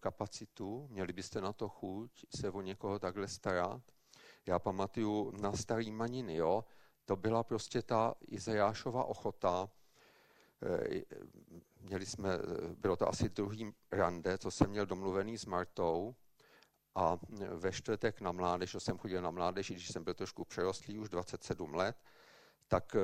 kapacitu, 0.00 0.88
měli 0.90 1.12
byste 1.12 1.40
na 1.40 1.52
to 1.52 1.68
chuť 1.68 2.26
se 2.36 2.50
o 2.50 2.60
někoho 2.60 2.98
takhle 2.98 3.28
starat. 3.28 3.82
Já 4.46 4.58
pamatuju 4.58 5.30
na 5.30 5.52
starý 5.52 5.90
maniny, 5.90 6.36
jo, 6.36 6.64
to 7.04 7.16
byla 7.16 7.42
prostě 7.42 7.82
ta 7.82 8.14
Izajášova 8.28 9.04
ochota. 9.04 9.70
Eh, 10.62 11.02
měli 11.80 12.06
jsme, 12.06 12.38
bylo 12.78 12.96
to 12.96 13.08
asi 13.08 13.28
druhý 13.28 13.72
rande, 13.92 14.38
co 14.38 14.50
jsem 14.50 14.70
měl 14.70 14.86
domluvený 14.86 15.38
s 15.38 15.46
Martou, 15.46 16.14
a 16.94 17.18
ve 17.54 17.72
čtvrtek 17.72 18.20
na 18.20 18.32
mládež, 18.32 18.76
jsem 18.78 18.98
chodil 18.98 19.22
na 19.22 19.30
mládež, 19.30 19.70
když 19.70 19.88
jsem 19.88 20.04
byl 20.04 20.14
trošku 20.14 20.44
přerostlý, 20.44 20.98
už 20.98 21.08
27 21.08 21.74
let, 21.74 21.96
tak 22.68 22.96
eh, 22.96 23.00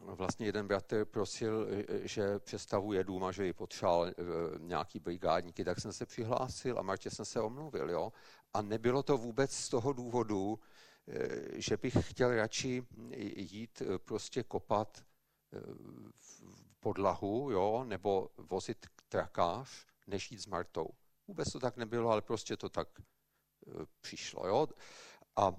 vlastně 0.00 0.46
jeden 0.46 0.66
bratr 0.66 1.04
prosil, 1.04 1.66
že 2.02 2.38
představuje 2.38 3.04
dům 3.04 3.24
a 3.24 3.32
že 3.32 3.46
ji 3.46 3.52
potřeboval 3.52 4.06
eh, 4.06 4.12
nějaký 4.58 4.98
brigádníky, 5.00 5.64
tak 5.64 5.80
jsem 5.80 5.92
se 5.92 6.06
přihlásil 6.06 6.78
a 6.78 6.82
Martě 6.82 7.10
jsem 7.10 7.24
se 7.24 7.40
omluvil. 7.40 7.90
Jo? 7.90 8.12
A 8.54 8.62
nebylo 8.62 9.02
to 9.02 9.16
vůbec 9.18 9.52
z 9.54 9.68
toho 9.68 9.92
důvodu, 9.92 10.58
eh, 10.58 10.93
že 11.52 11.76
bych 11.76 11.94
chtěl 12.00 12.36
radši 12.36 12.86
jít 13.36 13.82
eh, 13.82 13.98
prostě 13.98 14.42
kopat 14.42 15.04
podlahu, 16.80 17.50
jo, 17.50 17.84
nebo 17.84 18.30
vozit 18.36 18.86
trakář, 19.08 19.86
než 20.06 20.30
jít 20.30 20.38
s 20.38 20.46
Martou. 20.46 20.88
Vůbec 21.28 21.52
to 21.52 21.60
tak 21.60 21.76
nebylo, 21.76 22.10
ale 22.10 22.22
prostě 22.22 22.56
to 22.56 22.68
tak 22.68 22.88
přišlo. 24.00 24.46
Jo? 24.46 24.66
A 25.36 25.52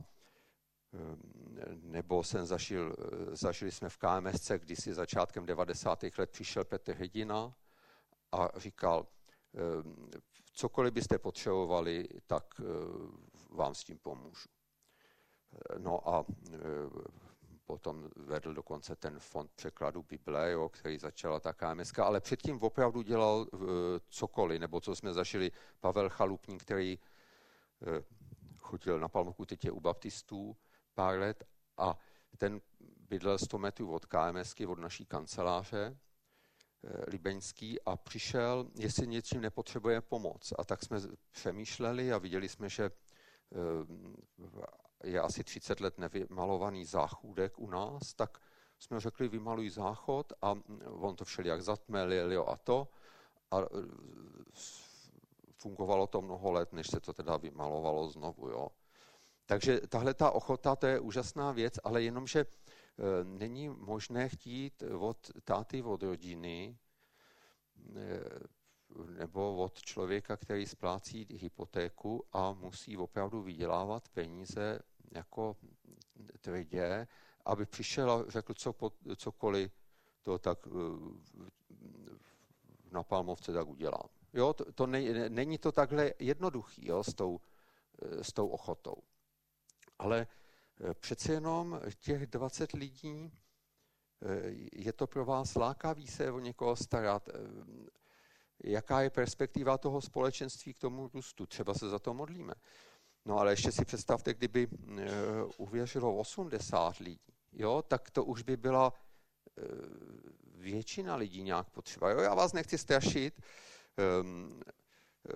nebo 1.81 2.23
jsem 2.23 2.45
zažil, 2.45 2.95
zažili 3.31 3.71
jsme 3.71 3.89
v 3.89 3.97
KMSC, 3.97 4.51
si 4.73 4.93
začátkem 4.93 5.45
90. 5.45 6.03
let 6.17 6.29
přišel 6.29 6.63
Petr 6.63 6.93
Hrdina 6.93 7.55
a 8.31 8.59
říkal, 8.59 9.07
cokoliv 10.55 10.93
byste 10.93 11.17
potřebovali, 11.17 12.07
tak 12.27 12.45
eh, 12.59 12.63
vám 13.49 13.75
s 13.75 13.83
tím 13.83 13.97
pomůžu. 13.97 14.49
No 15.77 16.09
a 16.09 16.25
eh, 16.53 16.59
potom 17.65 18.09
vedl 18.15 18.53
dokonce 18.53 18.95
ten 18.95 19.19
fond 19.19 19.51
překladu 19.55 20.03
Bible, 20.03 20.51
jo, 20.51 20.69
který 20.69 20.97
začala 20.97 21.39
ta 21.39 21.53
KMSK, 21.53 21.99
ale 21.99 22.21
předtím 22.21 22.61
opravdu 22.61 23.01
dělal 23.01 23.47
eh, 23.53 23.57
cokoliv, 24.09 24.59
nebo 24.59 24.81
co 24.81 24.95
jsme 24.95 25.13
zažili. 25.13 25.51
Pavel 25.79 26.09
Chalupník, 26.09 26.61
který 26.63 26.99
chodil 28.57 28.99
na 28.99 29.07
Palmovku, 29.07 29.45
teď 29.45 29.65
je 29.65 29.71
u 29.71 29.79
baptistů, 29.79 30.57
pár 30.93 31.19
let. 31.19 31.43
A 31.77 31.97
ten 32.37 32.61
bydlel 33.09 33.37
100 33.37 33.57
metrů 33.57 33.93
od 33.93 34.05
KMSky, 34.05 34.65
od 34.65 34.79
naší 34.79 35.05
kanceláře, 35.05 35.97
eh, 36.83 37.03
Libeňský. 37.07 37.81
A 37.81 37.97
přišel, 37.97 38.67
jestli 38.75 39.07
něčím 39.07 39.41
nepotřebuje 39.41 40.01
pomoc. 40.01 40.53
A 40.57 40.63
tak 40.63 40.83
jsme 40.83 40.99
přemýšleli 41.31 42.13
a 42.13 42.17
viděli 42.17 42.49
jsme, 42.49 42.69
že 42.69 42.91
je 45.05 45.21
asi 45.21 45.43
30 45.43 45.79
let 45.79 45.97
nevymalovaný 45.97 46.85
záchůdek 46.85 47.59
u 47.59 47.69
nás, 47.69 48.13
tak 48.13 48.37
jsme 48.79 48.99
řekli, 48.99 49.27
vymaluj 49.27 49.69
záchod 49.69 50.33
a 50.41 50.55
on 50.89 51.15
to 51.15 51.25
všelijak 51.25 51.61
zatmelil 51.61 52.45
a 52.47 52.57
to. 52.57 52.87
A 53.51 53.59
eh, 53.59 53.65
fungovalo 55.57 56.07
to 56.07 56.21
mnoho 56.21 56.51
let, 56.51 56.73
než 56.73 56.87
se 56.87 56.99
to 56.99 57.13
teda 57.13 57.37
vymalovalo 57.37 58.09
znovu. 58.09 58.49
Jo. 58.49 58.67
Takže 59.45 59.81
tahle 59.89 60.13
ta 60.13 60.31
ochota, 60.31 60.75
to 60.75 60.87
je 60.87 60.99
úžasná 60.99 61.51
věc, 61.51 61.73
ale 61.83 62.03
jenomže 62.03 62.39
e, 62.39 62.45
není 63.23 63.69
možné 63.69 64.29
chtít 64.29 64.83
od 64.99 65.31
táty, 65.43 65.81
od 65.81 66.03
rodiny, 66.03 66.77
e, 67.95 68.19
nebo 69.17 69.57
od 69.57 69.81
člověka, 69.81 70.37
který 70.37 70.65
splácí 70.65 71.27
hypotéku 71.29 72.25
a 72.31 72.53
musí 72.53 72.97
opravdu 72.97 73.41
vydělávat 73.41 74.09
peníze 74.09 74.79
jako 75.11 75.57
tvrdě, 76.41 77.07
aby 77.45 77.65
přišel 77.65 78.11
a 78.11 78.25
řekl 78.27 78.53
co, 78.53 78.75
cokoliv, 79.15 79.71
to 80.21 80.39
tak 80.39 80.67
e, 80.67 80.71
na 82.91 83.03
Palmovce 83.03 83.53
tak 83.53 83.67
udělám. 83.67 84.09
Jo, 84.33 84.53
to, 84.53 84.71
to 84.71 84.87
ne, 84.87 85.29
není 85.29 85.57
to 85.57 85.71
takhle 85.71 86.13
jednoduchý 86.19 86.87
jo, 86.87 87.03
s, 87.03 87.13
tou, 87.13 87.39
s 88.21 88.33
tou 88.33 88.47
ochotou. 88.47 88.95
Ale 89.99 90.27
eh, 90.89 90.93
přece 90.93 91.33
jenom 91.33 91.81
těch 91.99 92.27
20 92.27 92.71
lidí, 92.71 93.31
eh, 94.21 94.51
je 94.73 94.93
to 94.93 95.07
pro 95.07 95.25
vás 95.25 95.55
lákavý 95.55 96.07
se 96.07 96.31
o 96.31 96.39
někoho 96.39 96.75
starat? 96.75 97.29
Eh, 97.29 97.33
jaká 98.63 99.01
je 99.01 99.09
perspektiva 99.09 99.77
toho 99.77 100.01
společenství 100.01 100.73
k 100.73 100.79
tomu 100.79 101.09
růstu? 101.13 101.45
Třeba 101.45 101.73
se 101.73 101.89
za 101.89 101.99
to 101.99 102.13
modlíme. 102.13 102.53
No 103.25 103.39
ale 103.39 103.51
ještě 103.51 103.71
si 103.71 103.85
představte, 103.85 104.33
kdyby 104.33 104.67
uvěřilo 105.57 106.17
80 106.17 106.97
lidí, 106.97 107.33
jo, 107.51 107.81
tak 107.81 108.11
to 108.11 108.23
už 108.23 108.41
by 108.43 108.57
byla 108.57 108.93
většina 110.45 111.15
lidí 111.15 111.43
nějak 111.43 111.69
potřeba. 111.69 112.09
Jo, 112.09 112.19
já 112.19 112.33
vás 112.33 112.53
nechci 112.53 112.77
strašit, 112.77 113.41
ehm, 113.97 114.61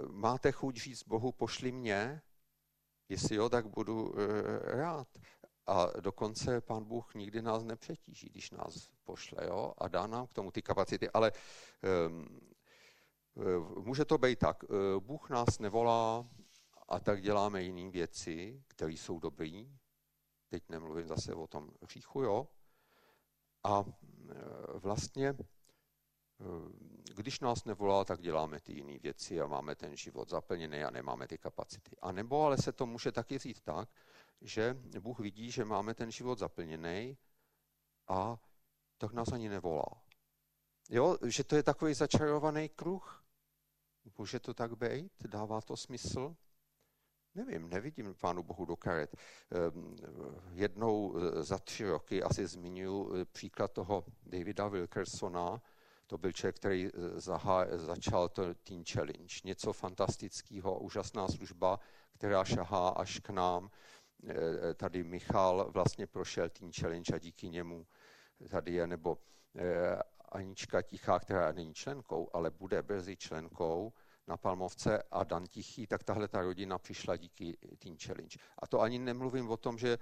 máte 0.08 0.52
chuť 0.52 0.78
říct 0.78 1.04
Bohu, 1.04 1.32
pošli 1.32 1.72
mě, 1.72 2.22
Jestli 3.10 3.36
jo, 3.36 3.50
tak 3.50 3.68
budu 3.68 4.14
eh, 4.20 4.76
rád. 4.78 5.08
A 5.66 5.86
dokonce 6.00 6.62
pán 6.62 6.84
Bůh 6.84 7.16
nikdy 7.16 7.42
nás 7.42 7.64
nepřetíží, 7.64 8.30
když 8.30 8.52
nás 8.52 8.92
pošle 9.04 9.46
jo? 9.48 9.74
a 9.78 9.88
dá 9.88 10.08
nám 10.08 10.28
k 10.28 10.34
tomu 10.34 10.52
ty 10.52 10.62
kapacity. 10.62 11.10
Ale 11.10 11.32
um, 12.08 12.40
může 13.84 14.06
to 14.06 14.18
být 14.18 14.40
tak. 14.40 14.64
Eh, 14.64 15.00
Bůh 15.00 15.30
nás 15.30 15.60
nevolá 15.60 16.30
a 16.90 17.00
tak 17.00 17.22
děláme 17.22 17.64
jiné 17.64 17.90
věci, 17.90 18.64
které 18.68 18.92
jsou 18.92 19.20
dobré. 19.20 19.66
Teď 20.48 20.70
nemluvím 20.70 21.08
zase 21.08 21.34
o 21.34 21.48
tom 21.48 21.72
hříchu, 21.82 22.22
jo. 22.22 22.48
A 23.64 23.86
vlastně 24.74 25.34
když 27.16 27.40
nás 27.40 27.66
nevolá, 27.66 28.06
tak 28.06 28.22
děláme 28.22 28.60
ty 28.60 28.74
jiné 28.74 29.00
věci 29.00 29.42
a 29.42 29.48
máme 29.48 29.76
ten 29.76 29.96
život 29.96 30.30
zaplněný 30.30 30.84
a 30.84 30.90
nemáme 30.90 31.28
ty 31.28 31.38
kapacity. 31.38 31.96
A 32.02 32.12
nebo 32.12 32.44
ale 32.44 32.58
se 32.58 32.72
to 32.72 32.86
může 32.86 33.12
taky 33.12 33.38
říct 33.38 33.62
tak, 33.62 33.90
že 34.42 34.74
Bůh 35.00 35.20
vidí, 35.20 35.52
že 35.52 35.66
máme 35.66 35.94
ten 35.94 36.12
život 36.12 36.40
zaplněný 36.40 37.18
a 38.08 38.38
tak 38.98 39.14
nás 39.14 39.32
ani 39.32 39.50
nevolá. 39.50 40.04
Jo, 40.90 41.18
že 41.26 41.44
to 41.44 41.56
je 41.56 41.64
takový 41.64 41.94
začarovaný 41.94 42.70
kruh. 42.70 43.26
Může 44.18 44.40
to 44.40 44.54
tak 44.54 44.78
být? 44.78 45.12
Dává 45.28 45.62
to 45.62 45.78
smysl? 45.78 46.36
Nevím, 47.46 47.70
nevidím 47.70 48.16
Pánu 48.22 48.44
Bohu 48.44 48.66
do 48.66 48.76
karet. 48.76 49.16
Ehm, 49.52 49.96
jednou 50.52 51.16
za 51.42 51.58
tři 51.60 51.86
roky 51.86 52.24
asi 52.24 52.48
zmiňuji 52.48 53.22
eh, 53.22 53.26
příklad 53.26 53.72
toho 53.72 54.06
Davida 54.26 54.68
Wilkersona, 54.68 55.62
to 56.08 56.18
byl 56.18 56.32
člověk, 56.32 56.56
který 56.56 56.88
eh, 56.88 57.20
zahá, 57.20 57.66
začal 57.78 58.30
to 58.30 58.54
Teen 58.54 58.84
Challenge. 58.86 59.36
Něco 59.44 59.74
fantastického, 59.74 60.80
úžasná 60.80 61.28
služba, 61.28 61.80
která 62.14 62.44
šahá 62.46 62.90
až 62.90 63.20
k 63.20 63.30
nám. 63.30 63.70
Tady 64.76 65.04
Michal 65.04 65.72
vlastně 65.72 66.08
prošel 66.08 66.50
Teen 66.50 66.72
Challenge 66.72 67.16
a 67.16 67.18
díky 67.18 67.50
němu 67.50 67.88
tady 68.50 68.74
je, 68.74 68.88
nebo 68.88 69.18
Anička 70.32 70.82
Tichá, 70.82 71.20
která 71.20 71.52
není 71.52 71.74
členkou, 71.74 72.30
ale 72.34 72.52
bude 72.52 72.82
brzy 72.82 73.18
členkou 73.18 73.94
na 74.30 74.38
Palmovce 74.38 75.04
a 75.12 75.24
Dan 75.24 75.48
Tichý, 75.48 75.88
tak 75.88 76.04
tahle 76.04 76.28
ta 76.28 76.42
rodina 76.42 76.78
přišla 76.78 77.16
díky 77.16 77.58
Teen 77.78 77.98
Challenge. 77.98 78.38
A 78.58 78.68
to 78.68 78.82
ani 78.82 79.00
nemluvím 79.00 79.50
o 79.50 79.58
tom, 79.58 79.78
že 79.78 79.98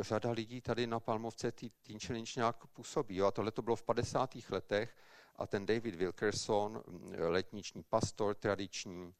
řada 0.00 0.30
lidí 0.30 0.60
tady 0.60 0.86
na 0.86 1.00
Palmovce 1.00 1.52
Teen 1.52 2.00
Challenge 2.06 2.32
nějak 2.36 2.66
působí. 2.66 3.16
Jo? 3.16 3.26
A 3.26 3.30
tohle 3.30 3.50
to 3.50 3.62
bylo 3.62 3.76
v 3.76 3.82
50. 3.82 4.30
letech 4.50 4.96
a 5.36 5.46
ten 5.46 5.66
David 5.66 5.94
Wilkerson, 5.94 6.82
letniční 7.18 7.82
pastor 7.82 8.34
tradiční, 8.34 9.14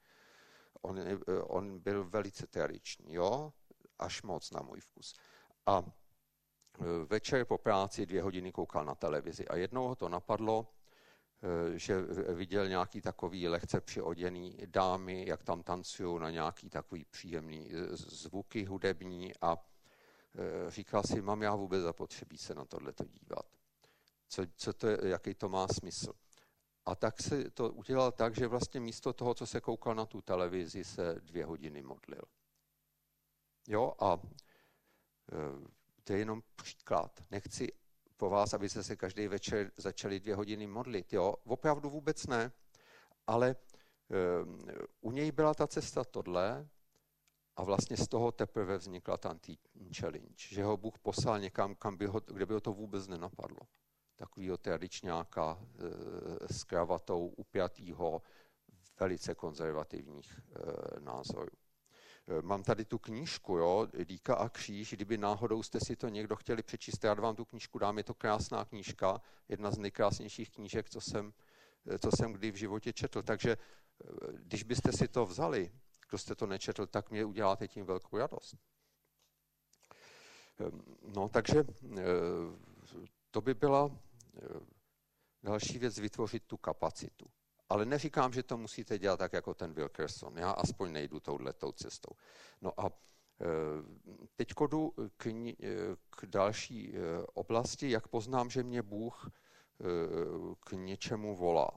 on, 0.83 1.01
on 1.43 1.79
byl 1.79 2.05
velice 2.05 2.47
tradiční, 2.47 3.15
jo, 3.15 3.53
až 3.99 4.23
moc 4.23 4.51
na 4.51 4.63
můj 4.63 4.81
vkus. 4.81 5.15
A 5.67 5.83
večer 7.05 7.45
po 7.45 7.59
práci 7.59 8.07
dvě 8.07 8.23
hodiny 8.23 8.53
koukal 8.53 8.85
na 8.85 8.95
televizi 8.95 9.49
a 9.49 9.57
jednou 9.57 9.89
ho 9.89 9.95
to 9.95 10.09
napadlo, 10.09 10.67
že 11.75 12.01
viděl 12.35 12.69
nějaký 12.69 13.01
takový 13.01 13.49
lehce 13.49 13.81
přioděný 13.81 14.59
dámy, 14.67 15.25
jak 15.29 15.43
tam 15.43 15.63
tancují 15.63 16.21
na 16.21 16.31
nějaký 16.31 16.71
takový 16.71 17.05
příjemný 17.05 17.71
zvuky 17.93 18.65
hudební 18.65 19.33
a 19.41 19.57
říkal 20.69 21.03
si, 21.03 21.23
mám 21.23 21.43
já 21.43 21.55
vůbec 21.55 21.83
zapotřebí 21.83 22.39
se 22.39 22.55
na 22.55 22.65
tohle 22.65 22.93
dívat. 23.07 23.47
Co, 24.29 24.43
co 24.57 24.73
to 24.73 24.89
je, 24.89 24.99
jaký 25.03 25.35
to 25.35 25.49
má 25.49 25.69
smysl. 25.69 26.13
A 26.87 26.95
tak 26.95 27.23
se 27.23 27.51
to 27.51 27.73
udělal 27.73 28.13
tak, 28.13 28.35
že 28.35 28.47
vlastně 28.47 28.81
místo 28.81 29.13
toho, 29.13 29.35
co 29.35 29.47
se 29.47 29.61
koukal 29.61 29.95
na 29.95 30.07
tu 30.07 30.21
televizi, 30.21 30.85
se 30.85 31.15
dvě 31.21 31.45
hodiny 31.45 31.83
modlil. 31.83 32.23
Jo, 33.69 33.95
a 34.01 34.19
to 36.05 36.13
je 36.13 36.19
jenom 36.19 36.43
příklad. 36.57 37.25
Nechci 37.31 37.73
po 38.23 38.31
vás, 38.31 38.55
abyste 38.55 38.83
se 38.83 38.97
každý 38.97 39.29
večer 39.29 39.71
začali 39.77 40.21
dvě 40.21 40.35
hodiny 40.35 40.67
modlit. 40.67 41.13
Jo, 41.13 41.35
opravdu 41.45 41.91
vůbec 41.91 42.27
ne. 42.27 42.53
Ale 43.27 43.51
e, 43.51 43.57
u 45.01 45.11
něj 45.11 45.33
byla 45.33 45.55
ta 45.55 45.67
cesta 45.67 46.05
tohle 46.05 46.69
a 47.57 47.65
vlastně 47.65 47.97
z 47.97 48.09
toho 48.09 48.33
teprve 48.33 48.79
vznikla 48.79 49.17
ta 49.17 49.39
challenge, 49.99 50.35
že 50.37 50.65
ho 50.65 50.77
Bůh 50.77 50.99
poslal 50.99 51.41
někam, 51.41 51.75
kam 51.75 51.97
by 51.97 52.07
ho, 52.07 52.21
kde 52.21 52.47
by 52.47 52.55
ho 52.55 52.61
to 52.61 52.73
vůbec 52.73 53.09
nenapadlo 53.09 53.61
takového 54.17 54.57
tradičňáka 54.57 55.59
e, 55.59 56.55
s 56.55 56.65
kravatou 56.65 57.27
upjatýho 57.27 58.23
velice 59.01 59.35
konzervativních 59.35 60.31
e, 60.39 61.01
názorů. 61.01 61.62
E, 62.39 62.43
mám 62.43 62.63
tady 62.63 62.85
tu 62.85 62.99
knížku, 62.99 63.57
jo, 63.57 63.89
Díka 64.05 64.35
a 64.35 64.49
kříž, 64.49 64.93
kdyby 64.93 65.19
náhodou 65.19 65.63
jste 65.63 65.81
si 65.81 65.97
to 65.97 66.09
někdo 66.09 66.37
chtěli 66.37 66.63
přečíst, 66.63 67.05
já 67.05 67.15
vám 67.15 67.37
tu 67.37 67.45
knížku 67.45 67.79
dám, 67.79 67.99
je 67.99 68.05
to 68.05 68.15
krásná 68.15 68.65
knížka, 68.65 69.21
jedna 69.49 69.71
z 69.71 69.79
nejkrásnějších 69.79 70.51
knížek, 70.51 70.91
co 70.91 71.01
jsem, 71.01 71.33
co 71.99 72.11
jsem 72.17 72.33
kdy 72.33 72.51
v 72.51 72.57
životě 72.57 72.93
četl. 72.93 73.23
Takže 73.23 73.57
když 74.33 74.63
byste 74.63 74.93
si 74.93 75.09
to 75.09 75.27
vzali, 75.27 75.73
kdo 76.09 76.19
jste 76.19 76.35
to 76.35 76.47
nečetl, 76.47 76.87
tak 76.87 77.11
mě 77.11 77.25
uděláte 77.25 77.69
tím 77.69 77.87
velkou 77.87 78.19
radost. 78.19 78.57
No, 81.15 81.29
takže 81.29 81.65
to 83.31 83.41
by 83.41 83.55
byla 83.55 83.91
Eh, 84.37 84.61
další 85.43 85.79
věc 85.79 85.99
vytvořit 85.99 86.45
tu 86.47 86.57
kapacitu. 86.57 87.27
Ale 87.73 87.85
neříkám, 87.85 88.33
že 88.33 88.43
to 88.43 88.57
musíte 88.57 88.99
dělat 88.99 89.17
tak 89.17 89.33
jako 89.33 89.55
ten 89.55 89.73
Wilkerson. 89.73 90.39
Já 90.39 90.51
aspoň 90.51 90.93
nejdu 90.93 91.21
touhletou 91.21 91.73
cestou. 91.73 92.11
No 92.61 92.81
a 92.81 92.87
eh, 92.87 93.47
teď 94.37 94.49
jdu 94.71 94.93
k, 95.17 95.27
eh, 95.27 95.57
k 96.11 96.27
další 96.27 96.95
oblasti, 97.35 97.91
jak 97.91 98.09
poznám, 98.09 98.51
že 98.51 98.63
mě 98.63 98.83
Bůh 98.83 99.31
k 100.61 100.73
něčemu 100.73 101.37
volá. 101.37 101.71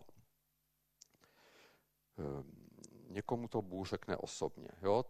Někomu 3.08 3.48
to 3.48 3.62
Bůh 3.62 3.88
řekne 3.88 4.18
osobně. 4.18 4.70
Jo? 4.82 5.06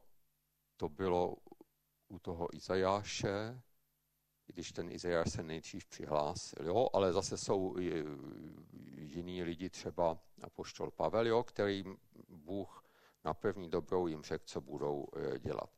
To 0.77 0.89
bylo 0.89 1.35
u 2.07 2.19
toho 2.19 2.55
Izajáše, 2.55 3.61
když 4.45 4.71
ten 4.71 4.91
Izajáš 4.91 5.31
se 5.31 5.43
nejdřív 5.43 5.85
přihlásil, 5.85 6.65
jo, 6.67 6.89
ale 6.93 7.13
zase 7.13 7.37
jsou 7.37 7.75
jiní 8.97 9.43
lidi, 9.43 9.69
třeba 9.69 10.17
apoštol 10.41 10.91
Pavel, 10.91 11.27
jo, 11.27 11.43
který 11.43 11.83
Bůh 12.29 12.85
na 13.25 13.33
první 13.33 13.69
dobrou 13.69 14.07
jim 14.07 14.23
řekl, 14.23 14.43
co 14.47 14.61
budou 14.61 15.07
e, 15.15 15.39
dělat. 15.39 15.69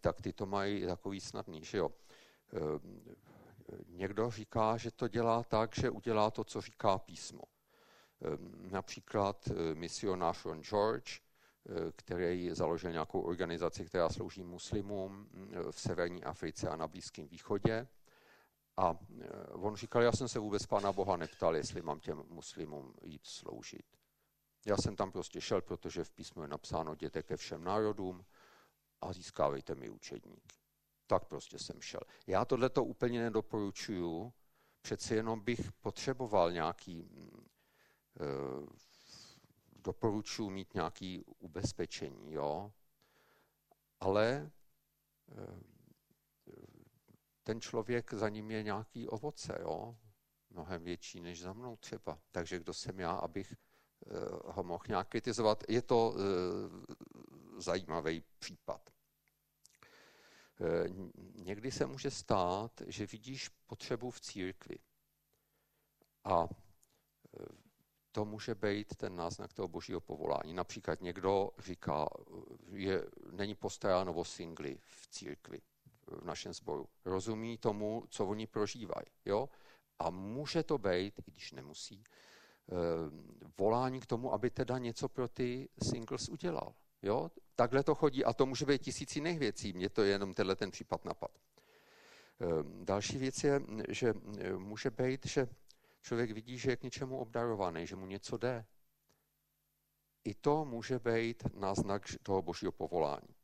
Tak 0.00 0.20
ty 0.20 0.32
to 0.32 0.46
mají 0.46 0.86
takový 0.86 1.20
snadný, 1.20 1.64
že 1.64 1.78
jo. 1.78 1.88
E, 1.88 2.58
někdo 3.88 4.30
říká, 4.30 4.76
že 4.76 4.90
to 4.90 5.08
dělá 5.08 5.42
tak, 5.42 5.74
že 5.74 5.90
udělá 5.90 6.30
to, 6.30 6.44
co 6.44 6.60
říká 6.60 6.98
písmo. 6.98 7.42
E, 7.42 8.28
například 8.70 9.48
misionář 9.74 10.44
Ron 10.44 10.62
George, 10.62 11.20
který 11.96 12.50
založil 12.50 12.92
nějakou 12.92 13.20
organizaci, 13.20 13.84
která 13.84 14.08
slouží 14.08 14.42
muslimům 14.42 15.12
mm, 15.12 15.52
v 15.70 15.80
severní 15.80 16.24
Africe 16.24 16.68
a 16.68 16.76
na 16.76 16.88
Blízkém 16.88 17.28
východě. 17.28 17.88
A 18.76 18.98
eh, 19.20 19.46
on 19.46 19.76
říkal, 19.76 20.02
já 20.02 20.12
jsem 20.12 20.28
se 20.28 20.38
vůbec 20.38 20.66
Pána 20.66 20.92
Boha 20.92 21.16
neptal, 21.16 21.56
jestli 21.56 21.82
mám 21.82 22.00
těm 22.00 22.22
muslimům 22.28 22.94
jít 23.02 23.26
sloužit. 23.26 23.86
Já 24.66 24.76
jsem 24.76 24.96
tam 24.96 25.12
prostě 25.12 25.40
šel, 25.40 25.60
protože 25.60 26.04
v 26.04 26.10
písmu 26.10 26.42
je 26.42 26.48
napsáno 26.48 26.92
jděte 26.92 27.22
ke 27.22 27.36
všem 27.36 27.64
národům 27.64 28.24
a 29.00 29.12
získávejte 29.12 29.74
mi 29.74 29.90
učedník. 29.90 30.52
Tak 31.06 31.24
prostě 31.24 31.58
jsem 31.58 31.80
šel. 31.80 32.00
Já 32.26 32.44
tohle 32.44 32.70
to 32.70 32.84
úplně 32.84 33.22
nedoporučuju, 33.22 34.32
přeci 34.82 35.14
jenom 35.14 35.40
bych 35.40 35.72
potřeboval 35.72 36.52
nějaký 36.52 37.08
uh, 38.20 38.66
doporučuji 39.82 40.50
mít 40.50 40.74
nějaké 40.74 41.18
ubezpečení, 41.38 42.32
jo. 42.32 42.72
Ale 44.00 44.50
eh, 45.28 45.60
ten 47.42 47.60
člověk 47.60 48.14
za 48.14 48.28
ním 48.28 48.50
je 48.50 48.62
nějaký 48.62 49.08
ovoce, 49.08 49.58
jo. 49.60 49.96
Mnohem 50.50 50.84
větší 50.84 51.20
než 51.20 51.42
za 51.42 51.52
mnou 51.52 51.76
třeba. 51.76 52.18
Takže 52.30 52.58
kdo 52.58 52.74
jsem 52.74 53.00
já, 53.00 53.10
abych 53.12 53.52
eh, 53.52 53.56
ho 54.44 54.62
mohl 54.62 54.84
nějak 54.88 55.08
kritizovat. 55.08 55.64
Je 55.68 55.82
to 55.82 56.14
eh, 56.14 56.22
zajímavý 57.60 58.22
případ. 58.38 58.90
Někdy 61.34 61.70
se 61.70 61.86
může 61.86 62.10
stát, 62.10 62.82
že 62.86 63.06
vidíš 63.06 63.48
potřebu 63.48 64.10
v 64.10 64.20
církvi. 64.20 64.78
A 66.24 66.48
to 68.12 68.24
může 68.24 68.54
být 68.54 68.96
ten 68.96 69.16
náznak 69.16 69.52
toho 69.52 69.68
božího 69.68 70.00
povolání. 70.00 70.54
Například 70.54 71.00
někdo 71.00 71.50
říká, 71.58 72.06
je, 72.72 73.04
není 73.30 73.54
postaráno 73.54 74.12
o 74.12 74.24
singly 74.24 74.78
v 74.80 75.08
církvi, 75.08 75.60
v 76.06 76.24
našem 76.24 76.52
sboru. 76.52 76.88
Rozumí 77.04 77.58
tomu, 77.58 78.04
co 78.08 78.26
oni 78.26 78.46
prožívají. 78.46 79.06
Jo? 79.24 79.48
A 79.98 80.10
může 80.10 80.62
to 80.62 80.78
být, 80.78 81.18
i 81.18 81.30
když 81.30 81.52
nemusí, 81.52 82.04
eh, 82.04 82.74
volání 83.58 84.00
k 84.00 84.06
tomu, 84.06 84.32
aby 84.32 84.50
teda 84.50 84.78
něco 84.78 85.08
pro 85.08 85.28
ty 85.28 85.68
singles 85.82 86.28
udělal. 86.28 86.74
Jo? 87.02 87.30
Takhle 87.56 87.82
to 87.82 87.94
chodí 87.94 88.24
a 88.24 88.32
to 88.32 88.46
může 88.46 88.66
být 88.66 88.82
tisíc 88.82 89.16
jiných 89.16 89.38
věcí. 89.38 89.72
Mně 89.72 89.88
to 89.88 90.02
je 90.02 90.10
jenom 90.10 90.34
tenhle 90.34 90.56
ten 90.56 90.70
případ 90.70 91.04
napad. 91.04 91.30
Eh, 92.40 92.84
další 92.84 93.18
věc 93.18 93.44
je, 93.44 93.60
že 93.88 94.14
eh, 94.38 94.52
může 94.52 94.90
být, 94.90 95.26
že 95.26 95.48
člověk 96.02 96.30
vidí, 96.30 96.58
že 96.58 96.70
je 96.70 96.76
k 96.76 96.82
něčemu 96.82 97.18
obdarovaný, 97.18 97.86
že 97.86 97.96
mu 97.96 98.06
něco 98.06 98.36
jde. 98.36 98.66
I 100.24 100.34
to 100.34 100.64
může 100.64 100.98
být 100.98 101.42
náznak 101.54 102.02
toho 102.22 102.42
božího 102.42 102.72
povolání. 102.72 103.34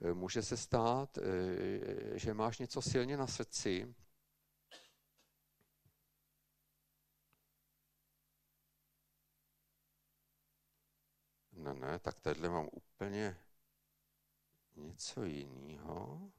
E, 0.00 0.14
může 0.14 0.42
se 0.42 0.56
stát, 0.56 1.18
e, 1.18 2.18
že 2.18 2.34
máš 2.34 2.58
něco 2.58 2.82
silně 2.82 3.16
na 3.16 3.26
srdci, 3.26 3.94
Ne, 11.56 11.74
ne, 11.74 11.98
tak 11.98 12.20
tady 12.20 12.48
mám 12.48 12.68
úplně 12.72 13.36
něco 14.76 15.24
jiného. 15.24 16.32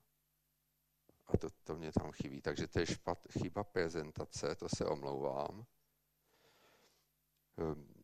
A 1.27 1.37
to, 1.37 1.47
to 1.63 1.75
mě 1.75 1.91
tam 1.91 2.11
chybí. 2.11 2.41
Takže 2.41 2.67
to 2.67 2.79
je 2.79 2.85
špat, 2.85 3.27
chyba 3.39 3.63
prezentace, 3.63 4.55
to 4.55 4.69
se 4.69 4.85
omlouvám. 4.85 5.65
Ehm, 7.57 8.03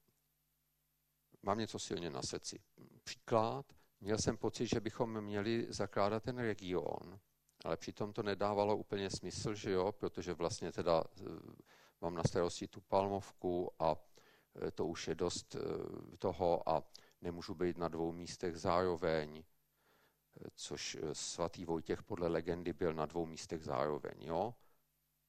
mám 1.43 1.59
něco 1.59 1.79
silně 1.79 2.09
na 2.09 2.21
srdci. 2.21 2.59
Příklad, 3.03 3.65
měl 4.01 4.17
jsem 4.17 4.37
pocit, 4.37 4.67
že 4.67 4.79
bychom 4.79 5.21
měli 5.21 5.67
zakládat 5.69 6.23
ten 6.23 6.37
region, 6.37 7.19
ale 7.65 7.77
přitom 7.77 8.13
to 8.13 8.23
nedávalo 8.23 8.77
úplně 8.77 9.09
smysl, 9.09 9.53
že 9.53 9.71
jo, 9.71 9.91
protože 9.91 10.33
vlastně 10.33 10.71
teda 10.71 11.03
eh, 11.03 11.23
mám 12.01 12.15
na 12.15 12.23
starosti 12.23 12.67
tu 12.67 12.81
palmovku 12.81 13.71
a 13.79 13.95
eh, 14.55 14.71
to 14.71 14.85
už 14.85 15.07
je 15.07 15.15
dost 15.15 15.55
eh, 15.55 16.17
toho 16.17 16.69
a 16.69 16.83
nemůžu 17.21 17.55
být 17.55 17.77
na 17.77 17.87
dvou 17.87 18.11
místech 18.11 18.57
zároveň 18.57 19.43
což 20.55 20.97
eh, 21.01 21.15
svatý 21.15 21.65
Vojtěch 21.65 22.03
podle 22.03 22.27
legendy 22.27 22.73
byl 22.73 22.93
na 22.93 23.05
dvou 23.05 23.25
místech 23.25 23.63
zároveň, 23.63 24.13
jo? 24.19 24.53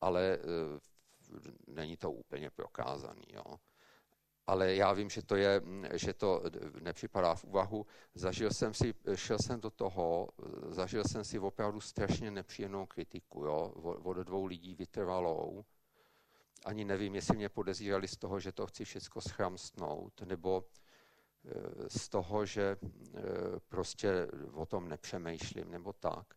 ale 0.01 0.38
eh, 0.38 0.81
není 1.67 1.97
to 1.97 2.12
úplně 2.12 2.51
prokázaný. 2.51 3.25
Jo? 3.33 3.45
Ale 4.47 4.75
já 4.75 4.93
vím, 4.93 5.11
že 5.11 5.23
to, 5.23 5.37
je, 5.37 5.61
mm, 5.61 5.87
že 5.93 6.15
to 6.15 6.43
nepřipadá 6.81 7.35
v 7.35 7.45
úvahu. 7.45 7.87
Zažil 8.15 8.51
jsem 8.51 8.75
si, 8.75 8.95
šel 9.15 9.38
jsem 9.38 9.61
do 9.61 9.71
toho, 9.71 10.29
eh, 10.43 10.75
zažil 10.75 11.05
jsem 11.05 11.25
si 11.25 11.38
opravdu 11.38 11.81
strašně 11.81 12.31
nepříjemnou 12.31 12.87
kritiku 12.87 13.45
jo? 13.45 13.73
od 14.03 14.17
dvou 14.17 14.45
lidí 14.45 14.75
vytrvalou. 14.75 15.65
Ani 16.65 16.85
nevím, 16.85 17.15
jestli 17.15 17.37
mě 17.37 17.49
podezírali 17.49 18.09
z 18.09 18.17
toho, 18.17 18.41
že 18.41 18.53
to 18.53 18.67
chci 18.67 18.85
všechno 18.85 19.21
schramstnout, 19.21 20.21
nebo 20.21 20.65
z 21.88 22.09
toho, 22.09 22.46
že 22.46 22.76
prostě 23.68 24.28
o 24.52 24.66
tom 24.66 24.88
nepřemýšlím 24.88 25.70
nebo 25.70 25.92
tak. 25.92 26.35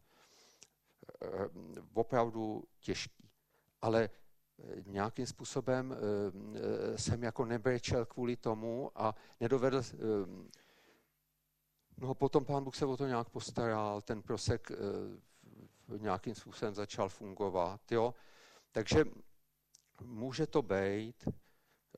Opravdu 1.93 2.63
těžký. 2.79 3.29
Ale 3.81 4.09
nějakým 4.85 5.25
způsobem 5.25 5.95
jsem 6.95 7.23
jako 7.23 7.45
nebrečel 7.45 8.05
kvůli 8.05 8.35
tomu 8.35 8.91
a 8.95 9.15
nedovedl 9.39 9.81
No 11.97 12.15
potom 12.15 12.45
pán 12.45 12.63
Bůh 12.63 12.75
se 12.75 12.85
o 12.85 12.97
to 12.97 13.07
nějak 13.07 13.29
postaral, 13.29 14.01
ten 14.01 14.21
prosek 14.21 14.71
nějakým 15.97 16.35
způsobem 16.35 16.75
začal 16.75 17.09
fungovat. 17.09 17.91
Jo? 17.91 18.13
Takže 18.71 19.05
může 20.01 20.47
to 20.47 20.61
být, 20.61 21.27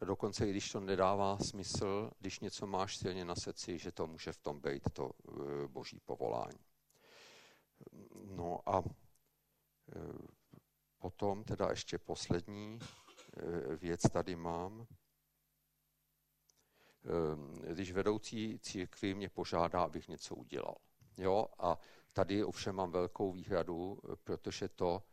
dokonce 0.05 0.47
i 0.47 0.49
když 0.49 0.71
to 0.71 0.79
nedává 0.79 1.37
smysl, 1.37 2.11
když 2.19 2.39
něco 2.39 2.67
máš 2.67 2.97
silně 2.97 3.25
na 3.25 3.35
srdci, 3.35 3.77
že 3.77 3.91
to 3.91 4.07
může 4.07 4.31
v 4.31 4.37
tom 4.37 4.59
být 4.59 4.83
to 4.93 5.11
e, 5.11 5.67
boží 5.67 5.99
povolání. 5.99 6.59
No 8.25 8.69
a 8.69 8.79
e, 8.79 8.83
potom 10.97 11.43
teda 11.43 11.69
ještě 11.69 11.97
poslední 11.97 12.79
věc 13.75 14.01
tady 14.01 14.35
mám. 14.35 14.87
Když 17.71 17.91
vedoucí 17.91 18.59
církvi 18.59 19.13
mě 19.13 19.29
požádá, 19.29 19.83
abych 19.83 20.07
něco 20.07 20.35
udělal. 20.35 20.75
Jo? 21.17 21.47
A 21.59 21.77
tady 22.13 22.43
ovšem 22.43 22.75
mám 22.75 22.91
velkou 22.91 23.31
výhradu, 23.31 23.99
protože 24.23 24.69
to 24.69 25.03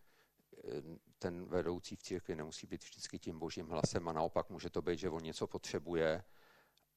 ten 1.19 1.45
vedoucí 1.45 1.97
v 1.97 2.03
církvi 2.03 2.37
nemusí 2.37 2.67
být 2.67 2.85
vždycky 2.85 3.19
tím 3.19 3.39
božím 3.39 3.69
hlasem 3.69 4.09
a 4.09 4.13
naopak 4.13 4.51
může 4.51 4.71
to 4.71 4.83
být, 4.83 4.99
že 4.99 5.11
on 5.11 5.23
něco 5.23 5.47
potřebuje 5.47 6.25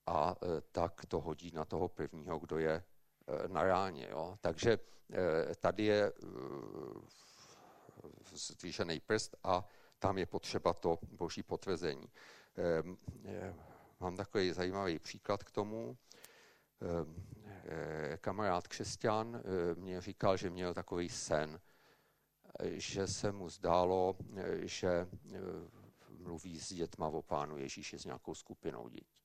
a 0.06 0.36
e, 0.44 0.62
tak 0.72 1.06
to 1.06 1.22
hodí 1.22 1.52
na 1.52 1.66
toho 1.66 1.88
prvního, 1.88 2.40
kdo 2.40 2.58
je 2.58 2.74
e, 2.74 2.84
na 3.48 3.64
ráně. 3.64 4.08
Jo? 4.12 4.38
Takže 4.42 4.80
tady 5.60 5.84
je 5.84 6.14
zdvížený 8.34 9.00
prst 9.00 9.36
a 9.44 9.66
tam 10.00 10.18
je 10.18 10.26
potřeba 10.26 10.74
to 10.74 11.00
boží 11.12 11.44
potvrzení. 11.44 12.10
Ehm, 12.56 12.98
Mám 14.00 14.16
takový 14.16 14.52
zajímavý 14.52 15.00
příklad 15.00 15.44
k 15.44 15.52
tomu. 15.52 15.98
Ehm, 16.82 17.16
eh, 17.66 18.18
kamarád 18.22 18.68
křesťan 18.68 19.36
eh, 19.36 19.76
mě 19.76 20.02
říkal, 20.02 20.38
že 20.38 20.50
měl 20.50 20.74
takový 20.74 21.10
sen, 21.10 21.60
že 22.64 23.08
se 23.08 23.32
mu 23.32 23.50
zdálo, 23.50 24.16
eh, 24.36 24.68
že 24.68 25.08
mluví 26.10 26.60
s 26.60 26.74
dětma 26.74 27.08
o 27.08 27.22
pánu 27.22 27.58
Ježíši 27.58 28.00
s 28.00 28.06
nějakou 28.06 28.36
skupinou 28.36 28.88
dětí. 28.88 29.24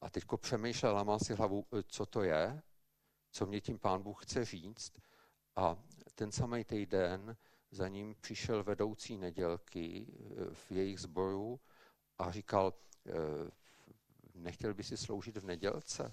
A 0.00 0.10
teďko 0.10 0.36
přemýšlel 0.36 0.98
a 0.98 1.04
má 1.04 1.18
si 1.18 1.34
hlavu, 1.34 1.66
co 1.86 2.06
to 2.06 2.22
je, 2.22 2.62
co 3.30 3.46
mě 3.46 3.60
tím 3.60 3.78
pán 3.78 4.02
Bůh 4.02 4.24
chce 4.24 4.44
říct. 4.44 4.92
A 5.56 5.76
ten 6.14 6.32
samý 6.32 6.64
týden 6.64 7.36
za 7.70 7.88
ním 7.88 8.14
přišel 8.20 8.64
vedoucí 8.64 9.16
nedělky 9.16 10.06
v 10.52 10.70
jejich 10.70 11.00
sboru 11.00 11.60
a 12.18 12.32
říkal, 12.32 12.74
nechtěl 14.34 14.74
by 14.74 14.84
si 14.84 14.96
sloužit 14.96 15.36
v 15.36 15.44
nedělce. 15.44 16.12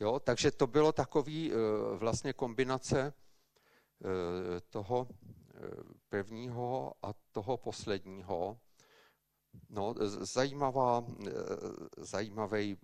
Jo, 0.00 0.20
takže 0.20 0.50
to 0.50 0.66
bylo 0.66 0.92
takový 0.92 1.52
eh, 1.52 1.56
vlastně 1.96 2.32
kombinace 2.32 3.12
eh, 3.12 4.60
toho 4.60 5.08
eh, 5.10 5.41
prvního 6.08 6.94
a 7.02 7.12
toho 7.32 7.56
posledního. 7.56 8.58
No, 9.68 9.94
zajímavá, 10.08 11.04
zajímavý 11.96 12.78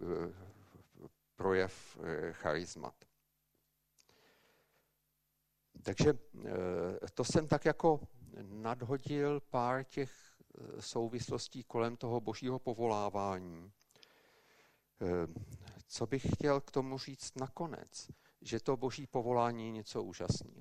projev 1.36 1.98
charizmat. 2.32 2.94
Takže 5.82 6.12
to 7.14 7.24
jsem 7.24 7.48
tak 7.48 7.64
jako 7.64 8.00
nadhodil 8.42 9.40
pár 9.40 9.84
těch 9.84 10.12
souvislostí 10.80 11.64
kolem 11.64 11.96
toho 11.96 12.20
božího 12.20 12.58
povolávání. 12.58 13.72
Co 15.86 16.06
bych 16.06 16.26
chtěl 16.34 16.60
k 16.60 16.70
tomu 16.70 16.98
říct 16.98 17.36
nakonec? 17.36 18.10
Že 18.40 18.60
to 18.60 18.76
boží 18.76 19.06
povolání 19.06 19.64
je 19.64 19.70
něco 19.72 20.02
úžasného. 20.02 20.57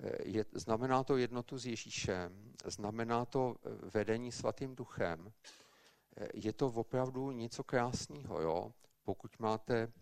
Ehm, 0.00 0.12
je, 0.24 0.44
znamená 0.52 1.04
to 1.04 1.16
jednotu 1.16 1.58
s 1.58 1.66
Ježíšem, 1.66 2.52
znamená 2.64 3.24
to 3.24 3.56
eh, 3.64 3.68
vedení 3.94 4.32
svatým 4.32 4.76
duchem. 4.76 5.32
Ehm, 6.16 6.28
je 6.34 6.52
to 6.52 6.66
opravdu 6.66 7.30
něco 7.30 7.64
krásného, 7.64 8.40
jo? 8.40 8.72
Pokud 9.04 9.38
máte 9.38 9.92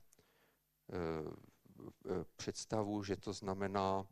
představu, 2.37 3.02
že 3.02 3.16
to 3.16 3.32
znamená 3.32 4.06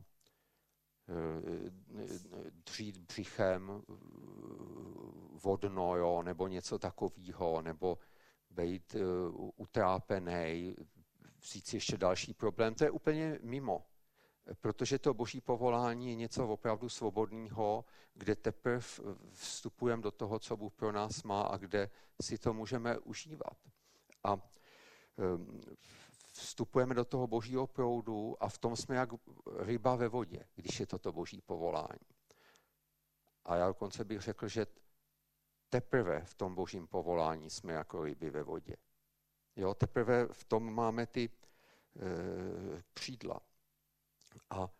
dřít 2.64 2.98
břichem 2.98 3.82
vodno, 5.42 5.96
jo? 5.96 6.22
nebo 6.22 6.48
něco 6.48 6.78
takového, 6.78 7.62
nebo 7.62 7.98
být 8.50 8.96
utrápený, 9.56 10.76
vzít 11.40 11.66
si 11.66 11.76
ještě 11.76 11.96
další 11.96 12.34
problém, 12.34 12.74
to 12.74 12.84
je 12.84 12.90
úplně 12.90 13.38
mimo. 13.42 13.86
Protože 14.54 14.98
to 14.98 15.14
boží 15.14 15.40
povolání 15.40 16.08
je 16.08 16.14
něco 16.14 16.48
opravdu 16.48 16.88
svobodného, 16.88 17.84
kde 18.14 18.36
teprve 18.36 18.80
vstupujeme 19.32 20.02
do 20.02 20.10
toho, 20.10 20.38
co 20.38 20.56
Bůh 20.56 20.72
pro 20.72 20.92
nás 20.92 21.22
má 21.22 21.42
a 21.42 21.56
kde 21.56 21.90
si 22.20 22.38
to 22.38 22.52
můžeme 22.52 22.98
užívat. 22.98 23.56
A 24.24 24.34
um, 24.34 25.60
vstupujeme 26.32 26.94
do 26.94 27.04
toho 27.04 27.26
božího 27.26 27.66
proudu 27.66 28.36
a 28.40 28.48
v 28.48 28.58
tom 28.58 28.76
jsme 28.76 28.96
jak 28.96 29.08
ryba 29.58 29.96
ve 29.96 30.08
vodě, 30.08 30.44
když 30.54 30.80
je 30.80 30.86
toto 30.86 31.12
boží 31.12 31.40
povolání. 31.40 32.06
A 33.44 33.56
já 33.56 33.66
dokonce 33.66 34.04
bych 34.04 34.20
řekl, 34.20 34.48
že 34.48 34.66
teprve 35.68 36.24
v 36.24 36.34
tom 36.34 36.54
božím 36.54 36.86
povolání 36.86 37.50
jsme 37.50 37.72
jako 37.72 38.04
ryby 38.04 38.30
ve 38.30 38.42
vodě. 38.42 38.76
Jo, 39.56 39.74
teprve 39.74 40.26
v 40.26 40.44
tom 40.44 40.74
máme 40.74 41.06
ty 41.06 41.30
e, 41.30 41.30
křídla. 42.94 43.40
A 44.50 44.64
e, 44.64 44.70